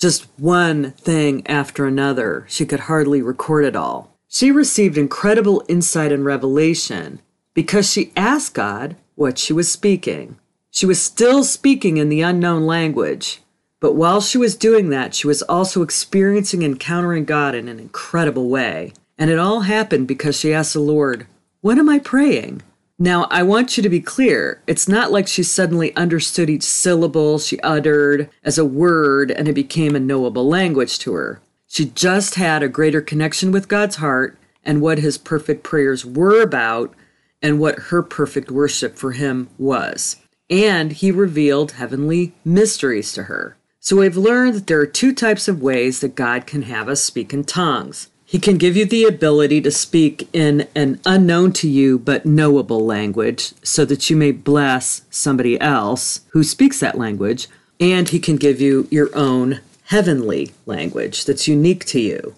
just 0.00 0.26
one 0.38 0.92
thing 0.92 1.46
after 1.46 1.86
another. 1.86 2.46
She 2.48 2.64
could 2.64 2.80
hardly 2.80 3.20
record 3.20 3.66
it 3.66 3.76
all. 3.76 4.16
She 4.28 4.50
received 4.50 4.96
incredible 4.96 5.62
insight 5.68 6.10
and 6.10 6.24
revelation 6.24 7.20
because 7.52 7.90
she 7.90 8.12
asked 8.16 8.54
God 8.54 8.96
what 9.14 9.38
she 9.38 9.52
was 9.52 9.70
speaking. 9.70 10.38
She 10.70 10.86
was 10.86 11.02
still 11.02 11.44
speaking 11.44 11.98
in 11.98 12.08
the 12.08 12.22
unknown 12.22 12.64
language, 12.64 13.42
but 13.80 13.94
while 13.94 14.20
she 14.20 14.38
was 14.38 14.56
doing 14.56 14.88
that, 14.90 15.14
she 15.14 15.26
was 15.26 15.42
also 15.42 15.82
experiencing 15.82 16.62
encountering 16.62 17.24
God 17.24 17.54
in 17.54 17.68
an 17.68 17.78
incredible 17.78 18.48
way. 18.48 18.94
And 19.20 19.30
it 19.30 19.38
all 19.38 19.60
happened 19.60 20.08
because 20.08 20.36
she 20.36 20.52
asked 20.52 20.72
the 20.72 20.80
Lord, 20.80 21.26
What 21.60 21.78
am 21.78 21.90
I 21.90 21.98
praying? 21.98 22.62
Now, 22.98 23.24
I 23.30 23.42
want 23.42 23.76
you 23.76 23.82
to 23.82 23.88
be 23.88 24.00
clear. 24.00 24.62
It's 24.66 24.88
not 24.88 25.12
like 25.12 25.28
she 25.28 25.42
suddenly 25.42 25.94
understood 25.94 26.48
each 26.48 26.62
syllable 26.62 27.38
she 27.38 27.60
uttered 27.60 28.30
as 28.42 28.56
a 28.56 28.64
word 28.64 29.30
and 29.30 29.46
it 29.46 29.52
became 29.52 29.94
a 29.94 30.00
knowable 30.00 30.48
language 30.48 30.98
to 31.00 31.12
her. 31.12 31.40
She 31.66 31.84
just 31.84 32.36
had 32.36 32.62
a 32.62 32.68
greater 32.68 33.02
connection 33.02 33.52
with 33.52 33.68
God's 33.68 33.96
heart 33.96 34.38
and 34.64 34.80
what 34.80 34.98
his 34.98 35.18
perfect 35.18 35.62
prayers 35.64 36.04
were 36.04 36.40
about 36.40 36.94
and 37.42 37.60
what 37.60 37.78
her 37.90 38.02
perfect 38.02 38.50
worship 38.50 38.96
for 38.96 39.12
him 39.12 39.50
was. 39.58 40.16
And 40.48 40.92
he 40.92 41.12
revealed 41.12 41.72
heavenly 41.72 42.34
mysteries 42.44 43.12
to 43.12 43.24
her. 43.24 43.56
So 43.80 43.96
we've 43.96 44.16
learned 44.16 44.54
that 44.54 44.66
there 44.66 44.80
are 44.80 44.86
two 44.86 45.14
types 45.14 45.46
of 45.46 45.62
ways 45.62 46.00
that 46.00 46.14
God 46.14 46.46
can 46.46 46.62
have 46.62 46.88
us 46.88 47.02
speak 47.02 47.32
in 47.32 47.44
tongues. 47.44 48.08
He 48.30 48.38
can 48.38 48.58
give 48.58 48.76
you 48.76 48.84
the 48.84 49.06
ability 49.06 49.60
to 49.62 49.72
speak 49.72 50.28
in 50.32 50.68
an 50.76 51.00
unknown 51.04 51.52
to 51.54 51.68
you 51.68 51.98
but 51.98 52.24
knowable 52.24 52.86
language 52.86 53.54
so 53.64 53.84
that 53.86 54.08
you 54.08 54.14
may 54.14 54.30
bless 54.30 55.02
somebody 55.10 55.60
else 55.60 56.20
who 56.28 56.44
speaks 56.44 56.78
that 56.78 56.96
language. 56.96 57.48
And 57.80 58.08
he 58.08 58.20
can 58.20 58.36
give 58.36 58.60
you 58.60 58.86
your 58.88 59.10
own 59.16 59.58
heavenly 59.86 60.52
language 60.64 61.24
that's 61.24 61.48
unique 61.48 61.84
to 61.86 61.98
you. 61.98 62.36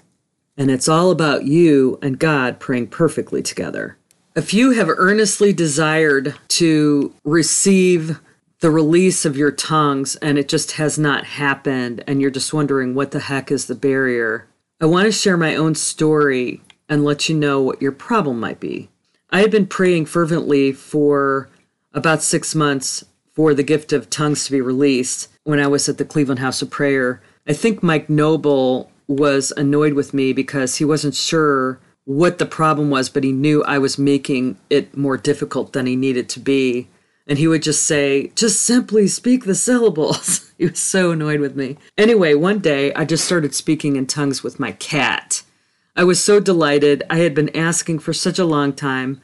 And 0.56 0.70
it's 0.70 0.88
all 0.88 1.10
about 1.10 1.44
you 1.44 1.98
and 2.00 2.18
God 2.18 2.58
praying 2.58 2.86
perfectly 2.86 3.42
together. 3.42 3.98
If 4.34 4.54
you 4.54 4.70
have 4.70 4.88
earnestly 4.88 5.52
desired 5.52 6.34
to 6.48 7.14
receive 7.22 8.18
the 8.60 8.70
release 8.70 9.26
of 9.26 9.36
your 9.36 9.52
tongues 9.52 10.16
and 10.16 10.38
it 10.38 10.48
just 10.48 10.72
has 10.72 10.98
not 10.98 11.26
happened, 11.26 12.02
and 12.06 12.22
you're 12.22 12.30
just 12.30 12.54
wondering 12.54 12.94
what 12.94 13.10
the 13.10 13.20
heck 13.20 13.52
is 13.52 13.66
the 13.66 13.74
barrier, 13.74 14.46
I 14.82 14.86
want 14.86 15.06
to 15.06 15.12
share 15.12 15.36
my 15.36 15.54
own 15.54 15.76
story 15.76 16.60
and 16.88 17.04
let 17.04 17.28
you 17.28 17.36
know 17.36 17.62
what 17.62 17.80
your 17.80 17.92
problem 17.92 18.40
might 18.40 18.58
be. 18.58 18.88
I 19.30 19.40
had 19.40 19.52
been 19.52 19.68
praying 19.68 20.06
fervently 20.06 20.72
for 20.72 21.48
about 21.94 22.20
six 22.20 22.52
months 22.52 23.04
for 23.32 23.54
the 23.54 23.62
gift 23.62 23.92
of 23.92 24.10
tongues 24.10 24.44
to 24.44 24.50
be 24.50 24.60
released 24.60 25.28
when 25.44 25.60
I 25.60 25.68
was 25.68 25.88
at 25.88 25.98
the 25.98 26.04
Cleveland 26.04 26.40
House 26.40 26.62
of 26.62 26.70
Prayer. 26.70 27.22
I 27.46 27.52
think 27.52 27.80
Mike 27.80 28.10
Noble 28.10 28.90
was 29.06 29.52
annoyed 29.56 29.92
with 29.92 30.12
me 30.12 30.32
because 30.32 30.74
he 30.74 30.84
wasn't 30.84 31.14
sure 31.14 31.78
what 32.04 32.38
the 32.38 32.44
problem 32.44 32.90
was, 32.90 33.08
but 33.08 33.22
he 33.22 33.30
knew 33.30 33.62
I 33.62 33.78
was 33.78 33.98
making 33.98 34.56
it 34.68 34.96
more 34.96 35.16
difficult 35.16 35.74
than 35.74 35.86
he 35.86 35.94
needed 35.94 36.28
to 36.30 36.40
be. 36.40 36.88
And 37.32 37.38
he 37.38 37.48
would 37.48 37.62
just 37.62 37.84
say, 37.84 38.26
just 38.34 38.60
simply 38.60 39.08
speak 39.08 39.46
the 39.46 39.54
syllables. 39.54 40.52
he 40.58 40.66
was 40.66 40.78
so 40.78 41.12
annoyed 41.12 41.40
with 41.40 41.56
me. 41.56 41.78
Anyway, 41.96 42.34
one 42.34 42.58
day 42.58 42.92
I 42.92 43.06
just 43.06 43.24
started 43.24 43.54
speaking 43.54 43.96
in 43.96 44.06
tongues 44.06 44.42
with 44.42 44.60
my 44.60 44.72
cat. 44.72 45.42
I 45.96 46.04
was 46.04 46.22
so 46.22 46.40
delighted. 46.40 47.04
I 47.08 47.20
had 47.20 47.34
been 47.34 47.48
asking 47.56 48.00
for 48.00 48.12
such 48.12 48.38
a 48.38 48.44
long 48.44 48.74
time. 48.74 49.22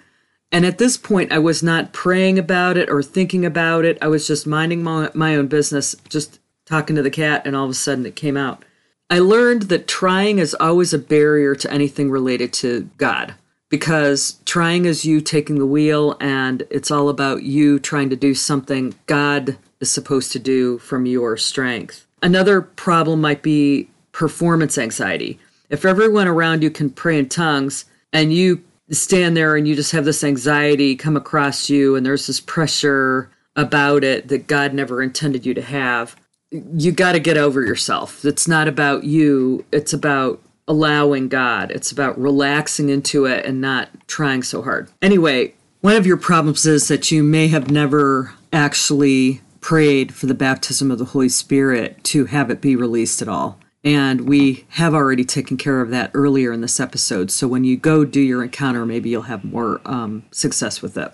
And 0.50 0.64
at 0.64 0.78
this 0.78 0.96
point, 0.96 1.32
I 1.32 1.38
was 1.38 1.62
not 1.62 1.92
praying 1.92 2.38
about 2.38 2.78
it 2.78 2.88
or 2.88 3.02
thinking 3.02 3.44
about 3.44 3.84
it. 3.84 3.98
I 4.00 4.08
was 4.08 4.26
just 4.26 4.46
minding 4.46 4.82
my, 4.82 5.10
my 5.12 5.36
own 5.36 5.48
business, 5.48 5.94
just 6.08 6.38
talking 6.64 6.96
to 6.96 7.02
the 7.02 7.10
cat, 7.10 7.42
and 7.44 7.54
all 7.54 7.64
of 7.66 7.70
a 7.72 7.74
sudden 7.74 8.06
it 8.06 8.16
came 8.16 8.38
out. 8.38 8.64
I 9.10 9.18
learned 9.18 9.64
that 9.64 9.86
trying 9.86 10.38
is 10.38 10.56
always 10.58 10.94
a 10.94 10.98
barrier 10.98 11.54
to 11.56 11.70
anything 11.70 12.10
related 12.10 12.54
to 12.54 12.88
God 12.96 13.34
because 13.68 14.38
trying 14.44 14.84
is 14.84 15.04
you 15.04 15.20
taking 15.20 15.58
the 15.58 15.66
wheel 15.66 16.16
and 16.20 16.62
it's 16.70 16.90
all 16.90 17.08
about 17.08 17.42
you 17.42 17.78
trying 17.78 18.10
to 18.10 18.16
do 18.16 18.34
something 18.34 18.94
God 19.06 19.58
is 19.80 19.90
supposed 19.90 20.32
to 20.32 20.38
do 20.38 20.78
from 20.78 21.06
your 21.06 21.36
strength. 21.36 22.06
Another 22.22 22.60
problem 22.60 23.20
might 23.20 23.42
be 23.42 23.88
performance 24.12 24.78
anxiety. 24.78 25.38
If 25.70 25.84
everyone 25.84 26.26
around 26.26 26.62
you 26.62 26.70
can 26.70 26.90
pray 26.90 27.18
in 27.18 27.28
tongues 27.28 27.84
and 28.12 28.32
you 28.32 28.64
stand 28.90 29.36
there 29.36 29.54
and 29.54 29.68
you 29.68 29.74
just 29.74 29.92
have 29.92 30.04
this 30.04 30.24
anxiety 30.24 30.96
come 30.96 31.16
across 31.16 31.68
you 31.68 31.94
and 31.94 32.04
there's 32.04 32.26
this 32.26 32.40
pressure 32.40 33.30
about 33.54 34.02
it 34.02 34.28
that 34.28 34.46
God 34.46 34.72
never 34.72 35.02
intended 35.02 35.44
you 35.44 35.52
to 35.54 35.62
have, 35.62 36.16
you 36.50 36.92
got 36.92 37.12
to 37.12 37.20
get 37.20 37.36
over 37.36 37.62
yourself. 37.62 38.24
It's 38.24 38.48
not 38.48 38.68
about 38.68 39.04
you, 39.04 39.64
it's 39.72 39.92
about 39.92 40.40
allowing 40.68 41.28
God. 41.28 41.70
It's 41.72 41.90
about 41.90 42.20
relaxing 42.20 42.90
into 42.90 43.24
it 43.24 43.44
and 43.44 43.60
not 43.60 43.88
trying 44.06 44.42
so 44.42 44.62
hard. 44.62 44.90
Anyway, 45.02 45.54
one 45.80 45.96
of 45.96 46.06
your 46.06 46.16
problems 46.16 46.66
is 46.66 46.88
that 46.88 47.10
you 47.10 47.22
may 47.22 47.48
have 47.48 47.70
never 47.70 48.34
actually 48.52 49.40
prayed 49.60 50.14
for 50.14 50.26
the 50.26 50.34
baptism 50.34 50.90
of 50.90 50.98
the 50.98 51.06
Holy 51.06 51.28
Spirit 51.28 52.02
to 52.04 52.26
have 52.26 52.50
it 52.50 52.60
be 52.60 52.76
released 52.76 53.20
at 53.20 53.28
all. 53.28 53.58
And 53.84 54.22
we 54.28 54.66
have 54.70 54.94
already 54.94 55.24
taken 55.24 55.56
care 55.56 55.80
of 55.80 55.90
that 55.90 56.10
earlier 56.14 56.52
in 56.52 56.60
this 56.60 56.80
episode. 56.80 57.30
So 57.30 57.48
when 57.48 57.64
you 57.64 57.76
go 57.76 58.04
do 58.04 58.20
your 58.20 58.42
encounter, 58.42 58.84
maybe 58.84 59.08
you'll 59.10 59.22
have 59.22 59.44
more 59.44 59.80
um, 59.84 60.24
success 60.30 60.82
with 60.82 60.96
it. 60.96 61.12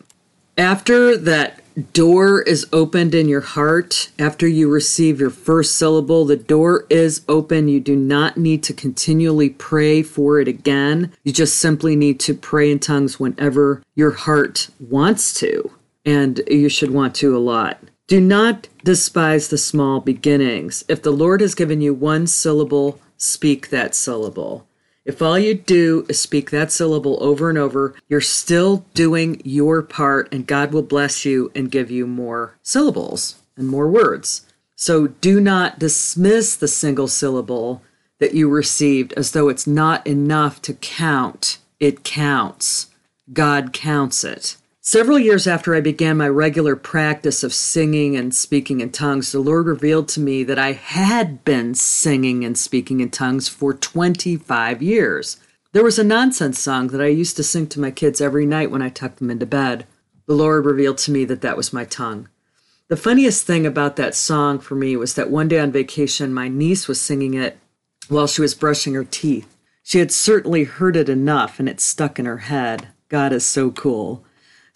After 0.56 1.16
that 1.16 1.63
door 1.80 2.42
is 2.42 2.66
opened 2.72 3.14
in 3.14 3.28
your 3.28 3.40
heart 3.40 4.10
after 4.18 4.46
you 4.46 4.70
receive 4.70 5.20
your 5.20 5.30
first 5.30 5.76
syllable. 5.76 6.24
The 6.24 6.36
door 6.36 6.86
is 6.88 7.22
open. 7.28 7.68
You 7.68 7.80
do 7.80 7.96
not 7.96 8.36
need 8.36 8.62
to 8.64 8.72
continually 8.72 9.50
pray 9.50 10.02
for 10.02 10.40
it 10.40 10.48
again. 10.48 11.12
You 11.24 11.32
just 11.32 11.58
simply 11.58 11.96
need 11.96 12.20
to 12.20 12.34
pray 12.34 12.70
in 12.70 12.78
tongues 12.78 13.18
whenever 13.18 13.82
your 13.94 14.12
heart 14.12 14.68
wants 14.78 15.34
to. 15.40 15.70
And 16.06 16.40
you 16.48 16.68
should 16.68 16.90
want 16.90 17.14
to 17.16 17.36
a 17.36 17.38
lot. 17.38 17.80
Do 18.06 18.20
not 18.20 18.68
despise 18.84 19.48
the 19.48 19.58
small 19.58 20.00
beginnings. 20.00 20.84
If 20.88 21.02
the 21.02 21.10
Lord 21.10 21.40
has 21.40 21.54
given 21.54 21.80
you 21.80 21.94
one 21.94 22.26
syllable, 22.26 23.00
speak 23.16 23.70
that 23.70 23.94
syllable. 23.94 24.66
If 25.04 25.20
all 25.20 25.38
you 25.38 25.54
do 25.54 26.06
is 26.08 26.18
speak 26.18 26.50
that 26.50 26.72
syllable 26.72 27.18
over 27.22 27.50
and 27.50 27.58
over, 27.58 27.94
you're 28.08 28.22
still 28.22 28.86
doing 28.94 29.42
your 29.44 29.82
part, 29.82 30.32
and 30.32 30.46
God 30.46 30.72
will 30.72 30.82
bless 30.82 31.24
you 31.24 31.52
and 31.54 31.70
give 31.70 31.90
you 31.90 32.06
more 32.06 32.56
syllables 32.62 33.36
and 33.56 33.68
more 33.68 33.88
words. 33.88 34.46
So 34.76 35.08
do 35.08 35.40
not 35.40 35.78
dismiss 35.78 36.56
the 36.56 36.68
single 36.68 37.08
syllable 37.08 37.82
that 38.18 38.34
you 38.34 38.48
received 38.48 39.12
as 39.14 39.32
though 39.32 39.48
it's 39.48 39.66
not 39.66 40.06
enough 40.06 40.62
to 40.62 40.74
count. 40.74 41.58
It 41.78 42.02
counts. 42.02 42.86
God 43.32 43.72
counts 43.72 44.24
it. 44.24 44.56
Several 44.86 45.18
years 45.18 45.46
after 45.46 45.74
I 45.74 45.80
began 45.80 46.18
my 46.18 46.28
regular 46.28 46.76
practice 46.76 47.42
of 47.42 47.54
singing 47.54 48.16
and 48.16 48.34
speaking 48.34 48.82
in 48.82 48.92
tongues, 48.92 49.32
the 49.32 49.40
Lord 49.40 49.66
revealed 49.66 50.08
to 50.08 50.20
me 50.20 50.44
that 50.44 50.58
I 50.58 50.72
had 50.72 51.42
been 51.42 51.74
singing 51.74 52.44
and 52.44 52.56
speaking 52.56 53.00
in 53.00 53.08
tongues 53.08 53.48
for 53.48 53.72
25 53.72 54.82
years. 54.82 55.38
There 55.72 55.82
was 55.82 55.98
a 55.98 56.04
nonsense 56.04 56.58
song 56.58 56.88
that 56.88 57.00
I 57.00 57.06
used 57.06 57.34
to 57.36 57.42
sing 57.42 57.66
to 57.68 57.80
my 57.80 57.90
kids 57.90 58.20
every 58.20 58.44
night 58.44 58.70
when 58.70 58.82
I 58.82 58.90
tucked 58.90 59.20
them 59.20 59.30
into 59.30 59.46
bed. 59.46 59.86
The 60.26 60.34
Lord 60.34 60.66
revealed 60.66 60.98
to 60.98 61.10
me 61.10 61.24
that 61.24 61.40
that 61.40 61.56
was 61.56 61.72
my 61.72 61.86
tongue. 61.86 62.28
The 62.88 62.98
funniest 62.98 63.46
thing 63.46 63.64
about 63.64 63.96
that 63.96 64.14
song 64.14 64.58
for 64.58 64.74
me 64.74 64.96
was 64.96 65.14
that 65.14 65.30
one 65.30 65.48
day 65.48 65.60
on 65.60 65.72
vacation, 65.72 66.34
my 66.34 66.48
niece 66.48 66.88
was 66.88 67.00
singing 67.00 67.32
it 67.32 67.56
while 68.10 68.26
she 68.26 68.42
was 68.42 68.54
brushing 68.54 68.92
her 68.92 69.04
teeth. 69.04 69.56
She 69.82 70.00
had 70.00 70.12
certainly 70.12 70.64
heard 70.64 70.94
it 70.94 71.08
enough 71.08 71.58
and 71.58 71.70
it 71.70 71.80
stuck 71.80 72.18
in 72.18 72.26
her 72.26 72.36
head. 72.36 72.88
God 73.08 73.32
is 73.32 73.46
so 73.46 73.70
cool. 73.70 74.26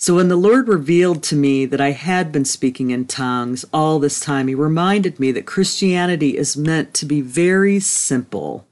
So 0.00 0.14
when 0.14 0.28
the 0.28 0.36
Lord 0.36 0.68
revealed 0.68 1.24
to 1.24 1.34
me 1.34 1.66
that 1.66 1.80
I 1.80 1.90
had 1.90 2.30
been 2.30 2.44
speaking 2.44 2.90
in 2.92 3.06
tongues 3.06 3.64
all 3.72 3.98
this 3.98 4.20
time, 4.20 4.46
He 4.46 4.54
reminded 4.54 5.18
me 5.18 5.32
that 5.32 5.44
Christianity 5.44 6.38
is 6.38 6.56
meant 6.56 6.94
to 6.94 7.04
be 7.04 7.20
very 7.20 7.80
simple. 7.80 8.64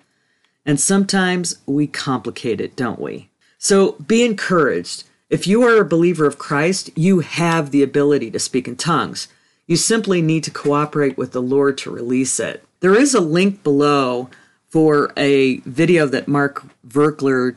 And 0.65 0.79
sometimes 0.79 1.59
we 1.67 1.89
complicate 1.89 2.61
it, 2.61 2.77
don't 2.77 3.01
we? 3.01 3.29
So 3.59 3.93
be 3.95 4.25
encouraged. 4.25 5.03
If 5.29 5.49
you 5.49 5.65
are 5.65 5.81
a 5.81 5.85
believer 5.85 6.27
of 6.27 6.39
Christ, 6.39 6.91
you 6.95 7.19
have 7.21 7.73
the 7.73 7.83
ability 7.83 8.31
to 8.31 8.39
speak 8.39 8.69
in 8.69 8.77
tongues. 8.77 9.27
You 9.67 9.77
simply 9.77 10.23
need 10.23 10.45
to 10.45 10.53
cooperate 10.53 11.19
with 11.19 11.33
the 11.33 11.43
Lord 11.43 11.77
to 11.79 11.91
release 11.91 12.39
it. 12.39 12.63
There 12.79 12.95
is 12.95 13.15
a 13.15 13.21
link 13.21 13.65
below 13.65 14.31
for 14.69 15.13
a 15.17 15.57
video 15.59 16.07
that 16.07 16.29
Mark 16.29 16.63
Virkler 16.87 17.57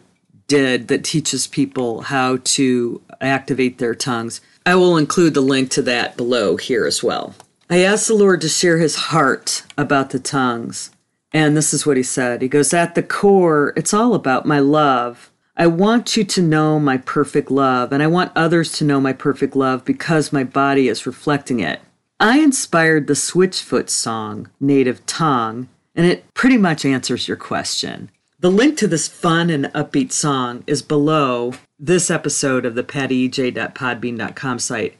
did 0.50 0.90
that 0.90 1.06
teaches 1.06 1.48
people 1.48 2.02
how 2.02 2.40
to 2.44 3.02
activate 3.22 3.78
their 3.78 3.96
tongues. 3.96 4.42
I 4.66 4.76
will 4.76 4.98
include 4.98 5.34
the 5.34 5.42
link 5.42 5.72
to 5.72 5.82
that 5.84 6.18
below 6.18 6.58
here 6.58 6.86
as 6.86 7.02
well. 7.02 7.36
I 7.70 7.84
asked 7.84 8.08
the 8.08 8.16
Lord 8.16 8.42
to 8.42 8.50
share 8.50 8.80
his 8.80 8.96
heart 8.96 9.64
about 9.78 10.10
the 10.10 10.20
tongues. 10.20 10.92
And 11.32 11.56
this 11.56 11.74
is 11.74 11.86
what 11.86 11.98
he 11.98 12.04
said. 12.04 12.42
He 12.42 12.48
goes, 12.48 12.74
At 12.74 12.96
the 12.96 13.04
core, 13.04 13.74
it's 13.78 13.94
all 13.94 14.16
about 14.16 14.46
my 14.46 14.60
love. 14.60 15.32
I 15.56 15.68
want 15.68 16.18
you 16.18 16.24
to 16.24 16.42
know 16.42 16.80
my 16.80 16.98
perfect 16.98 17.52
love, 17.52 17.92
and 17.92 18.02
I 18.02 18.08
want 18.08 18.32
others 18.36 18.72
to 18.74 18.86
know 18.86 19.00
my 19.00 19.14
perfect 19.14 19.56
love 19.56 19.86
because 19.86 20.34
my 20.34 20.44
body 20.44 20.88
is 20.88 21.06
reflecting 21.06 21.60
it. 21.60 21.82
I 22.20 22.40
inspired 22.40 23.08
the 23.08 23.14
Switchfoot 23.14 23.90
song, 23.90 24.50
Native 24.60 25.06
Tongue, 25.06 25.70
and 25.96 26.06
it 26.06 26.34
pretty 26.34 26.58
much 26.58 26.86
answers 26.86 27.28
your 27.28 27.38
question. 27.38 28.10
The 28.42 28.50
link 28.50 28.78
to 28.78 28.88
this 28.88 29.10
fun 29.10 29.50
and 29.50 29.66
upbeat 29.66 30.14
song 30.14 30.64
is 30.66 30.82
below 30.82 31.56
this 31.78 32.10
episode 32.10 32.66
of 32.66 32.74
the 32.74 32.84
pattyej.podbean.com 32.84 34.60
site, 34.60 34.98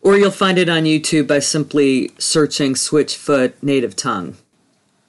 or 0.00 0.16
you'll 0.16 0.30
find 0.30 0.56
it 0.56 0.70
on 0.70 0.84
YouTube 0.84 1.26
by 1.26 1.40
simply 1.40 2.12
searching 2.16 2.72
Switchfoot 2.72 3.52
Native 3.60 3.94
Tongue. 3.94 4.38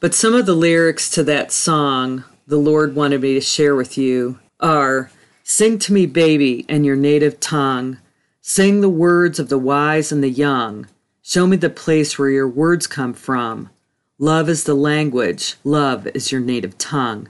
But 0.01 0.13
some 0.13 0.33
of 0.33 0.45
the 0.45 0.55
lyrics 0.55 1.09
to 1.11 1.23
that 1.23 1.53
song 1.53 2.25
the 2.45 2.57
Lord 2.57 2.95
wanted 2.95 3.21
me 3.21 3.33
to 3.35 3.41
share 3.41 3.75
with 3.75 3.97
you 3.97 4.39
are 4.59 5.09
Sing 5.45 5.79
to 5.79 5.93
me, 5.93 6.05
baby, 6.05 6.65
in 6.67 6.83
your 6.83 6.97
native 6.97 7.39
tongue. 7.39 7.97
Sing 8.41 8.81
the 8.81 8.89
words 8.89 9.39
of 9.39 9.47
the 9.47 9.57
wise 9.57 10.11
and 10.11 10.21
the 10.21 10.29
young. 10.29 10.87
Show 11.21 11.47
me 11.47 11.55
the 11.55 11.69
place 11.69 12.19
where 12.19 12.29
your 12.29 12.47
words 12.47 12.87
come 12.87 13.13
from. 13.13 13.69
Love 14.17 14.49
is 14.49 14.65
the 14.65 14.73
language, 14.73 15.55
love 15.63 16.07
is 16.07 16.31
your 16.31 16.41
native 16.41 16.77
tongue. 16.77 17.29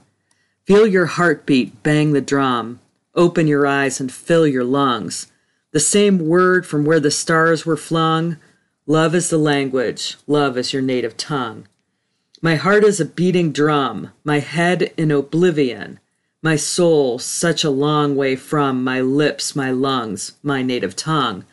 Feel 0.66 0.86
your 0.86 1.06
heartbeat 1.06 1.82
bang 1.82 2.12
the 2.12 2.22
drum. 2.22 2.80
Open 3.14 3.46
your 3.46 3.66
eyes 3.66 4.00
and 4.00 4.10
fill 4.10 4.46
your 4.46 4.64
lungs. 4.64 5.30
The 5.72 5.80
same 5.80 6.26
word 6.26 6.66
from 6.66 6.86
where 6.86 7.00
the 7.00 7.10
stars 7.10 7.66
were 7.66 7.76
flung. 7.76 8.38
Love 8.86 9.14
is 9.14 9.28
the 9.28 9.36
language, 9.36 10.16
love 10.26 10.56
is 10.56 10.72
your 10.72 10.80
native 10.80 11.18
tongue. 11.18 11.68
My 12.40 12.56
heart 12.56 12.82
is 12.82 12.98
a 12.98 13.04
beating 13.04 13.52
drum, 13.52 14.12
my 14.24 14.38
head 14.38 14.92
in 14.96 15.10
oblivion, 15.10 16.00
my 16.42 16.56
soul 16.56 17.18
such 17.18 17.62
a 17.62 17.70
long 17.70 18.16
way 18.16 18.34
from 18.34 18.82
my 18.82 19.00
lips, 19.02 19.54
my 19.54 19.70
lungs, 19.70 20.32
my 20.42 20.62
native 20.62 20.96
tongue. 20.96 21.44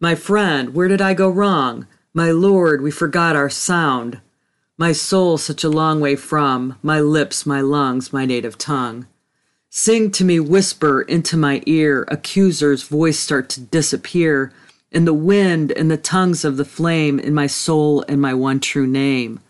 My 0.00 0.14
friend, 0.14 0.74
where 0.74 0.88
did 0.88 1.02
I 1.02 1.12
go 1.12 1.28
wrong? 1.28 1.86
My 2.14 2.30
Lord, 2.30 2.80
we 2.80 2.90
forgot 2.90 3.36
our 3.36 3.50
sound. 3.50 4.20
My 4.78 4.92
soul 4.92 5.38
such 5.38 5.64
a 5.64 5.70
long 5.70 6.00
way 6.00 6.16
from 6.16 6.78
my 6.82 7.00
lips, 7.00 7.46
my 7.46 7.62
lungs, 7.62 8.12
my 8.12 8.26
native 8.26 8.58
tongue. 8.58 9.06
Sing 9.70 10.10
to 10.10 10.24
me, 10.24 10.38
whisper 10.38 11.00
into 11.00 11.38
my 11.38 11.62
ear, 11.64 12.04
accuser's 12.08 12.82
voice 12.82 13.18
start 13.18 13.48
to 13.50 13.60
disappear, 13.60 14.52
in 14.92 15.06
the 15.06 15.14
wind 15.14 15.72
and 15.72 15.90
the 15.90 15.96
tongues 15.96 16.44
of 16.44 16.58
the 16.58 16.64
flame, 16.64 17.18
in 17.18 17.32
my 17.32 17.46
soul 17.46 18.04
and 18.06 18.20
my 18.20 18.34
one 18.34 18.60
true 18.60 18.86
name. 18.86 19.40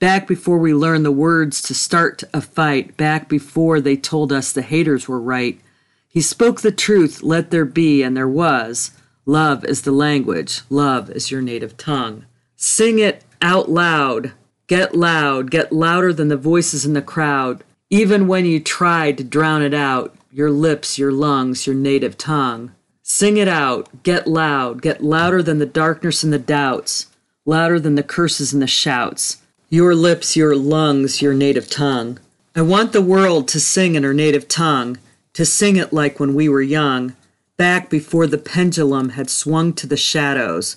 Back 0.00 0.26
before 0.26 0.58
we 0.58 0.74
learned 0.74 1.04
the 1.04 1.12
words 1.12 1.62
to 1.62 1.74
start 1.74 2.24
a 2.34 2.40
fight, 2.40 2.96
back 2.96 3.28
before 3.28 3.80
they 3.80 3.96
told 3.96 4.32
us 4.32 4.50
the 4.52 4.62
haters 4.62 5.06
were 5.06 5.20
right, 5.20 5.60
he 6.08 6.20
spoke 6.20 6.60
the 6.60 6.72
truth, 6.72 7.22
let 7.22 7.50
there 7.50 7.64
be, 7.64 8.02
and 8.02 8.16
there 8.16 8.28
was. 8.28 8.90
Love 9.26 9.64
is 9.64 9.82
the 9.82 9.92
language, 9.92 10.62
love 10.70 11.08
is 11.10 11.30
your 11.30 11.42
native 11.42 11.76
tongue. 11.76 12.24
Sing 12.56 12.98
it 12.98 13.22
out 13.40 13.70
loud, 13.70 14.32
get 14.66 14.94
loud, 14.94 15.50
get 15.50 15.72
louder 15.72 16.12
than 16.12 16.28
the 16.28 16.36
voices 16.36 16.84
in 16.84 16.94
the 16.94 17.02
crowd. 17.02 17.62
Even 17.90 18.26
when 18.26 18.44
you 18.44 18.60
tried 18.60 19.16
to 19.18 19.24
drown 19.24 19.62
it 19.62 19.74
out, 19.74 20.14
your 20.32 20.50
lips, 20.50 20.98
your 20.98 21.12
lungs, 21.12 21.66
your 21.66 21.76
native 21.76 22.18
tongue. 22.18 22.72
Sing 23.02 23.36
it 23.36 23.48
out, 23.48 24.02
get 24.02 24.26
loud, 24.26 24.82
get 24.82 25.02
louder 25.02 25.42
than 25.42 25.58
the 25.58 25.66
darkness 25.66 26.24
and 26.24 26.32
the 26.32 26.38
doubts, 26.38 27.06
louder 27.44 27.78
than 27.78 27.94
the 27.94 28.02
curses 28.02 28.52
and 28.52 28.60
the 28.60 28.66
shouts. 28.66 29.40
Your 29.70 29.94
lips, 29.94 30.36
your 30.36 30.56
lungs, 30.56 31.22
your 31.22 31.32
native 31.32 31.70
tongue. 31.70 32.18
I 32.54 32.62
want 32.62 32.92
the 32.92 33.02
world 33.02 33.48
to 33.48 33.60
sing 33.60 33.94
in 33.94 34.02
her 34.02 34.14
native 34.14 34.48
tongue, 34.48 34.98
to 35.34 35.44
sing 35.44 35.76
it 35.76 35.92
like 35.92 36.18
when 36.18 36.34
we 36.34 36.48
were 36.48 36.62
young, 36.62 37.14
back 37.56 37.88
before 37.88 38.26
the 38.26 38.38
pendulum 38.38 39.10
had 39.10 39.30
swung 39.30 39.72
to 39.74 39.86
the 39.86 39.96
shadows. 39.96 40.76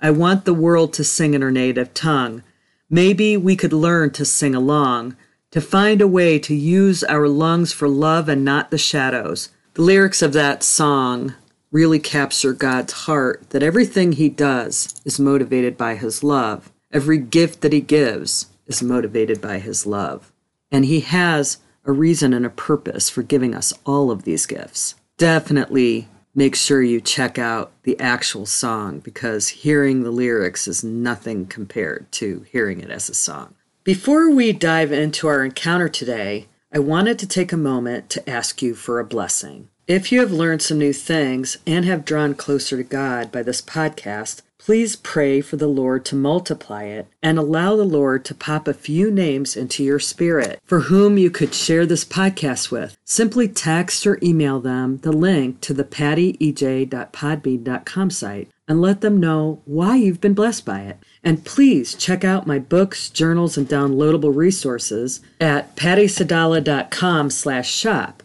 I 0.00 0.10
want 0.10 0.44
the 0.44 0.54
world 0.54 0.92
to 0.94 1.04
sing 1.04 1.34
in 1.34 1.42
her 1.42 1.50
native 1.50 1.94
tongue. 1.94 2.42
Maybe 2.88 3.36
we 3.36 3.56
could 3.56 3.72
learn 3.72 4.10
to 4.12 4.24
sing 4.24 4.54
along, 4.54 5.16
to 5.50 5.60
find 5.60 6.00
a 6.00 6.08
way 6.08 6.38
to 6.38 6.54
use 6.54 7.02
our 7.04 7.28
lungs 7.28 7.72
for 7.72 7.88
love 7.88 8.28
and 8.28 8.44
not 8.44 8.70
the 8.70 8.78
shadows. 8.78 9.50
The 9.74 9.82
lyrics 9.82 10.22
of 10.22 10.32
that 10.34 10.62
song 10.62 11.34
really 11.72 11.98
capture 11.98 12.52
God's 12.52 12.92
heart 12.92 13.50
that 13.50 13.62
everything 13.62 14.12
he 14.12 14.28
does 14.28 14.94
is 15.04 15.18
motivated 15.18 15.76
by 15.76 15.96
his 15.96 16.22
love. 16.22 16.72
Every 16.92 17.18
gift 17.18 17.60
that 17.60 17.72
he 17.72 17.80
gives 17.80 18.46
is 18.66 18.82
motivated 18.82 19.40
by 19.40 19.58
his 19.58 19.86
love. 19.86 20.32
And 20.70 20.84
he 20.84 21.00
has 21.00 21.58
a 21.84 21.92
reason 21.92 22.32
and 22.32 22.46
a 22.46 22.50
purpose 22.50 23.10
for 23.10 23.22
giving 23.22 23.54
us 23.54 23.72
all 23.84 24.10
of 24.10 24.22
these 24.22 24.46
gifts. 24.46 24.94
Definitely 25.18 26.08
make 26.36 26.54
sure 26.54 26.82
you 26.82 27.00
check 27.00 27.38
out 27.38 27.72
the 27.84 27.98
actual 27.98 28.44
song 28.44 29.00
because 29.00 29.48
hearing 29.48 30.02
the 30.02 30.10
lyrics 30.10 30.68
is 30.68 30.84
nothing 30.84 31.46
compared 31.46 32.12
to 32.12 32.44
hearing 32.52 32.80
it 32.80 32.90
as 32.90 33.08
a 33.08 33.14
song. 33.14 33.54
Before 33.84 34.30
we 34.30 34.52
dive 34.52 34.92
into 34.92 35.26
our 35.28 35.42
encounter 35.42 35.88
today, 35.88 36.48
I 36.72 36.78
wanted 36.78 37.18
to 37.20 37.26
take 37.26 37.52
a 37.52 37.56
moment 37.56 38.10
to 38.10 38.28
ask 38.28 38.60
you 38.60 38.74
for 38.74 39.00
a 39.00 39.04
blessing. 39.04 39.70
If 39.86 40.10
you 40.10 40.20
have 40.20 40.32
learned 40.32 40.62
some 40.62 40.78
new 40.78 40.92
things 40.92 41.58
and 41.66 41.84
have 41.84 42.04
drawn 42.04 42.34
closer 42.34 42.76
to 42.76 42.82
God 42.82 43.30
by 43.30 43.42
this 43.42 43.62
podcast, 43.62 44.42
Please 44.66 44.96
pray 44.96 45.40
for 45.40 45.56
the 45.56 45.68
Lord 45.68 46.04
to 46.06 46.16
multiply 46.16 46.86
it 46.86 47.06
and 47.22 47.38
allow 47.38 47.76
the 47.76 47.84
Lord 47.84 48.24
to 48.24 48.34
pop 48.34 48.66
a 48.66 48.74
few 48.74 49.12
names 49.12 49.56
into 49.56 49.84
your 49.84 50.00
spirit 50.00 50.60
for 50.64 50.80
whom 50.80 51.16
you 51.16 51.30
could 51.30 51.54
share 51.54 51.86
this 51.86 52.04
podcast 52.04 52.72
with. 52.72 52.98
Simply 53.04 53.46
text 53.46 54.04
or 54.08 54.18
email 54.24 54.58
them 54.58 54.96
the 55.02 55.12
link 55.12 55.60
to 55.60 55.72
the 55.72 55.84
pattyej.podbean.com 55.84 58.10
site 58.10 58.50
and 58.66 58.80
let 58.80 59.02
them 59.02 59.20
know 59.20 59.62
why 59.66 59.94
you've 59.94 60.20
been 60.20 60.34
blessed 60.34 60.64
by 60.64 60.80
it. 60.80 60.98
And 61.22 61.44
please 61.44 61.94
check 61.94 62.24
out 62.24 62.48
my 62.48 62.58
books, 62.58 63.08
journals, 63.08 63.56
and 63.56 63.68
downloadable 63.68 64.34
resources 64.34 65.20
at 65.40 65.76
pattysadala.com 65.76 67.30
slash 67.30 67.70
shop. 67.70 68.24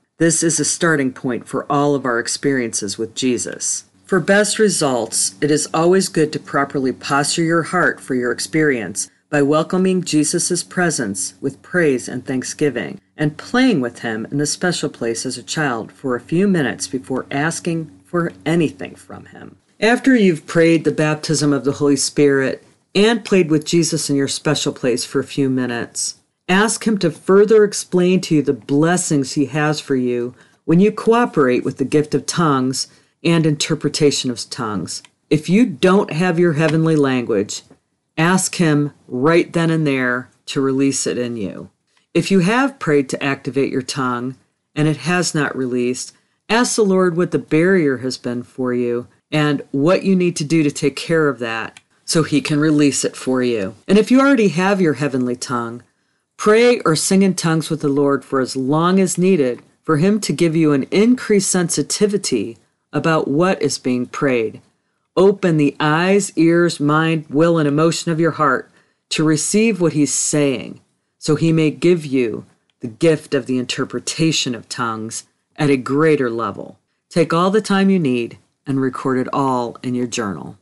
This 0.21 0.43
is 0.43 0.59
a 0.59 0.65
starting 0.65 1.13
point 1.13 1.47
for 1.47 1.65
all 1.67 1.95
of 1.95 2.05
our 2.05 2.19
experiences 2.19 2.95
with 2.95 3.15
Jesus. 3.15 3.85
For 4.05 4.19
best 4.19 4.59
results, 4.59 5.33
it 5.41 5.49
is 5.49 5.67
always 5.73 6.09
good 6.09 6.31
to 6.33 6.39
properly 6.39 6.91
posture 6.91 7.41
your 7.41 7.63
heart 7.63 7.99
for 7.99 8.13
your 8.13 8.31
experience 8.31 9.09
by 9.31 9.41
welcoming 9.41 10.03
Jesus' 10.03 10.61
presence 10.61 11.33
with 11.41 11.63
praise 11.63 12.07
and 12.07 12.23
thanksgiving, 12.23 13.01
and 13.17 13.35
playing 13.35 13.81
with 13.81 14.01
him 14.01 14.27
in 14.29 14.37
the 14.37 14.45
special 14.45 14.89
place 14.89 15.25
as 15.25 15.39
a 15.39 15.43
child 15.57 15.91
for 15.91 16.15
a 16.15 16.21
few 16.21 16.47
minutes 16.47 16.87
before 16.87 17.25
asking 17.31 17.89
for 18.05 18.31
anything 18.45 18.93
from 18.93 19.25
him. 19.25 19.57
After 19.79 20.15
you've 20.15 20.45
prayed 20.45 20.83
the 20.83 20.91
baptism 20.91 21.51
of 21.51 21.65
the 21.65 21.71
Holy 21.71 21.95
Spirit 21.95 22.63
and 22.93 23.25
played 23.25 23.49
with 23.49 23.65
Jesus 23.65 24.07
in 24.07 24.15
your 24.15 24.27
special 24.27 24.71
place 24.71 25.03
for 25.03 25.19
a 25.19 25.23
few 25.23 25.49
minutes, 25.49 26.20
Ask 26.49 26.85
Him 26.85 26.97
to 26.99 27.11
further 27.11 27.63
explain 27.63 28.21
to 28.21 28.35
you 28.35 28.41
the 28.41 28.53
blessings 28.53 29.33
He 29.33 29.45
has 29.47 29.79
for 29.79 29.95
you 29.95 30.35
when 30.65 30.79
you 30.79 30.91
cooperate 30.91 31.63
with 31.63 31.77
the 31.77 31.85
gift 31.85 32.13
of 32.13 32.25
tongues 32.25 32.87
and 33.23 33.45
interpretation 33.45 34.31
of 34.31 34.49
tongues. 34.49 35.03
If 35.29 35.49
you 35.49 35.65
don't 35.65 36.11
have 36.11 36.39
your 36.39 36.53
heavenly 36.53 36.95
language, 36.95 37.63
ask 38.17 38.55
Him 38.55 38.93
right 39.07 39.51
then 39.51 39.69
and 39.69 39.87
there 39.87 40.29
to 40.47 40.61
release 40.61 41.07
it 41.07 41.17
in 41.17 41.37
you. 41.37 41.69
If 42.13 42.31
you 42.31 42.39
have 42.39 42.79
prayed 42.79 43.07
to 43.09 43.23
activate 43.23 43.71
your 43.71 43.81
tongue 43.81 44.35
and 44.75 44.87
it 44.87 44.97
has 44.97 45.33
not 45.33 45.55
released, 45.55 46.13
ask 46.49 46.75
the 46.75 46.83
Lord 46.83 47.15
what 47.15 47.31
the 47.31 47.39
barrier 47.39 47.97
has 47.99 48.17
been 48.17 48.43
for 48.43 48.73
you 48.73 49.07
and 49.31 49.61
what 49.71 50.03
you 50.03 50.15
need 50.15 50.35
to 50.35 50.43
do 50.43 50.63
to 50.63 50.71
take 50.71 50.97
care 50.97 51.29
of 51.29 51.39
that 51.39 51.79
so 52.03 52.23
He 52.23 52.41
can 52.41 52.59
release 52.59 53.05
it 53.05 53.15
for 53.15 53.41
you. 53.41 53.75
And 53.87 53.97
if 53.97 54.11
you 54.11 54.19
already 54.19 54.49
have 54.49 54.81
your 54.81 54.95
heavenly 54.95 55.37
tongue, 55.37 55.83
pray 56.41 56.79
or 56.79 56.95
sing 56.95 57.21
in 57.21 57.35
tongues 57.35 57.69
with 57.69 57.81
the 57.81 57.87
Lord 57.87 58.25
for 58.25 58.41
as 58.41 58.55
long 58.55 58.99
as 58.99 59.15
needed 59.15 59.61
for 59.83 59.97
Him 59.97 60.19
to 60.21 60.33
give 60.33 60.55
you 60.55 60.73
an 60.73 60.87
increased 60.89 61.51
sensitivity 61.51 62.57
about 62.91 63.27
what 63.27 63.61
is 63.61 63.77
being 63.77 64.07
prayed. 64.07 64.59
Open 65.15 65.57
the 65.57 65.75
eyes, 65.79 66.35
ears, 66.35 66.79
mind, 66.79 67.27
will, 67.29 67.59
and 67.59 67.67
emotion 67.67 68.11
of 68.11 68.19
your 68.19 68.31
heart 68.31 68.71
to 69.09 69.23
receive 69.23 69.79
what 69.79 69.93
He's 69.93 70.11
saying, 70.11 70.81
so 71.19 71.35
He 71.35 71.53
may 71.53 71.69
give 71.69 72.07
you 72.07 72.47
the 72.79 72.87
gift 72.87 73.35
of 73.35 73.45
the 73.45 73.59
interpretation 73.59 74.55
of 74.55 74.67
tongues 74.67 75.27
at 75.57 75.69
a 75.69 75.77
greater 75.77 76.31
level. 76.31 76.79
Take 77.07 77.33
all 77.33 77.51
the 77.51 77.61
time 77.61 77.91
you 77.91 77.99
need 77.99 78.39
and 78.65 78.81
record 78.81 79.19
it 79.19 79.27
all 79.31 79.77
in 79.83 79.93
your 79.93 80.07
journal. 80.07 80.57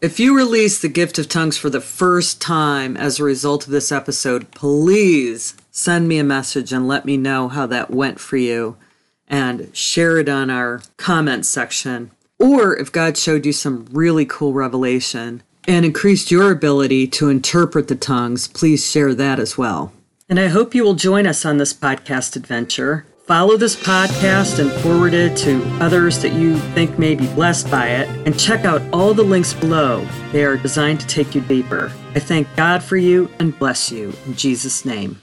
If 0.00 0.18
you 0.18 0.34
release 0.34 0.80
the 0.80 0.88
gift 0.88 1.18
of 1.18 1.28
tongues 1.28 1.58
for 1.58 1.68
the 1.68 1.78
first 1.78 2.40
time 2.40 2.96
as 2.96 3.20
a 3.20 3.24
result 3.24 3.66
of 3.66 3.70
this 3.70 3.92
episode, 3.92 4.50
please 4.52 5.54
send 5.70 6.08
me 6.08 6.16
a 6.16 6.24
message 6.24 6.72
and 6.72 6.88
let 6.88 7.04
me 7.04 7.18
know 7.18 7.48
how 7.48 7.66
that 7.66 7.90
went 7.90 8.18
for 8.18 8.38
you 8.38 8.78
and 9.28 9.68
share 9.76 10.16
it 10.16 10.26
on 10.26 10.48
our 10.48 10.80
comment 10.96 11.44
section. 11.44 12.12
Or 12.38 12.74
if 12.74 12.90
God 12.90 13.18
showed 13.18 13.44
you 13.44 13.52
some 13.52 13.88
really 13.92 14.24
cool 14.24 14.54
revelation 14.54 15.42
and 15.68 15.84
increased 15.84 16.30
your 16.30 16.50
ability 16.50 17.06
to 17.08 17.28
interpret 17.28 17.88
the 17.88 17.94
tongues, 17.94 18.48
please 18.48 18.90
share 18.90 19.14
that 19.14 19.38
as 19.38 19.58
well. 19.58 19.92
And 20.30 20.40
I 20.40 20.48
hope 20.48 20.74
you 20.74 20.82
will 20.82 20.94
join 20.94 21.26
us 21.26 21.44
on 21.44 21.58
this 21.58 21.74
podcast 21.74 22.36
adventure. 22.36 23.04
Follow 23.30 23.56
this 23.56 23.76
podcast 23.76 24.58
and 24.58 24.72
forward 24.82 25.14
it 25.14 25.36
to 25.36 25.62
others 25.80 26.20
that 26.20 26.32
you 26.32 26.56
think 26.74 26.98
may 26.98 27.14
be 27.14 27.28
blessed 27.28 27.70
by 27.70 27.86
it. 27.86 28.08
And 28.26 28.36
check 28.36 28.64
out 28.64 28.82
all 28.92 29.14
the 29.14 29.22
links 29.22 29.54
below. 29.54 30.04
They 30.32 30.44
are 30.44 30.56
designed 30.56 30.98
to 30.98 31.06
take 31.06 31.36
you 31.36 31.40
deeper. 31.40 31.92
I 32.16 32.18
thank 32.18 32.48
God 32.56 32.82
for 32.82 32.96
you 32.96 33.30
and 33.38 33.56
bless 33.56 33.92
you 33.92 34.12
in 34.26 34.34
Jesus' 34.34 34.84
name. 34.84 35.22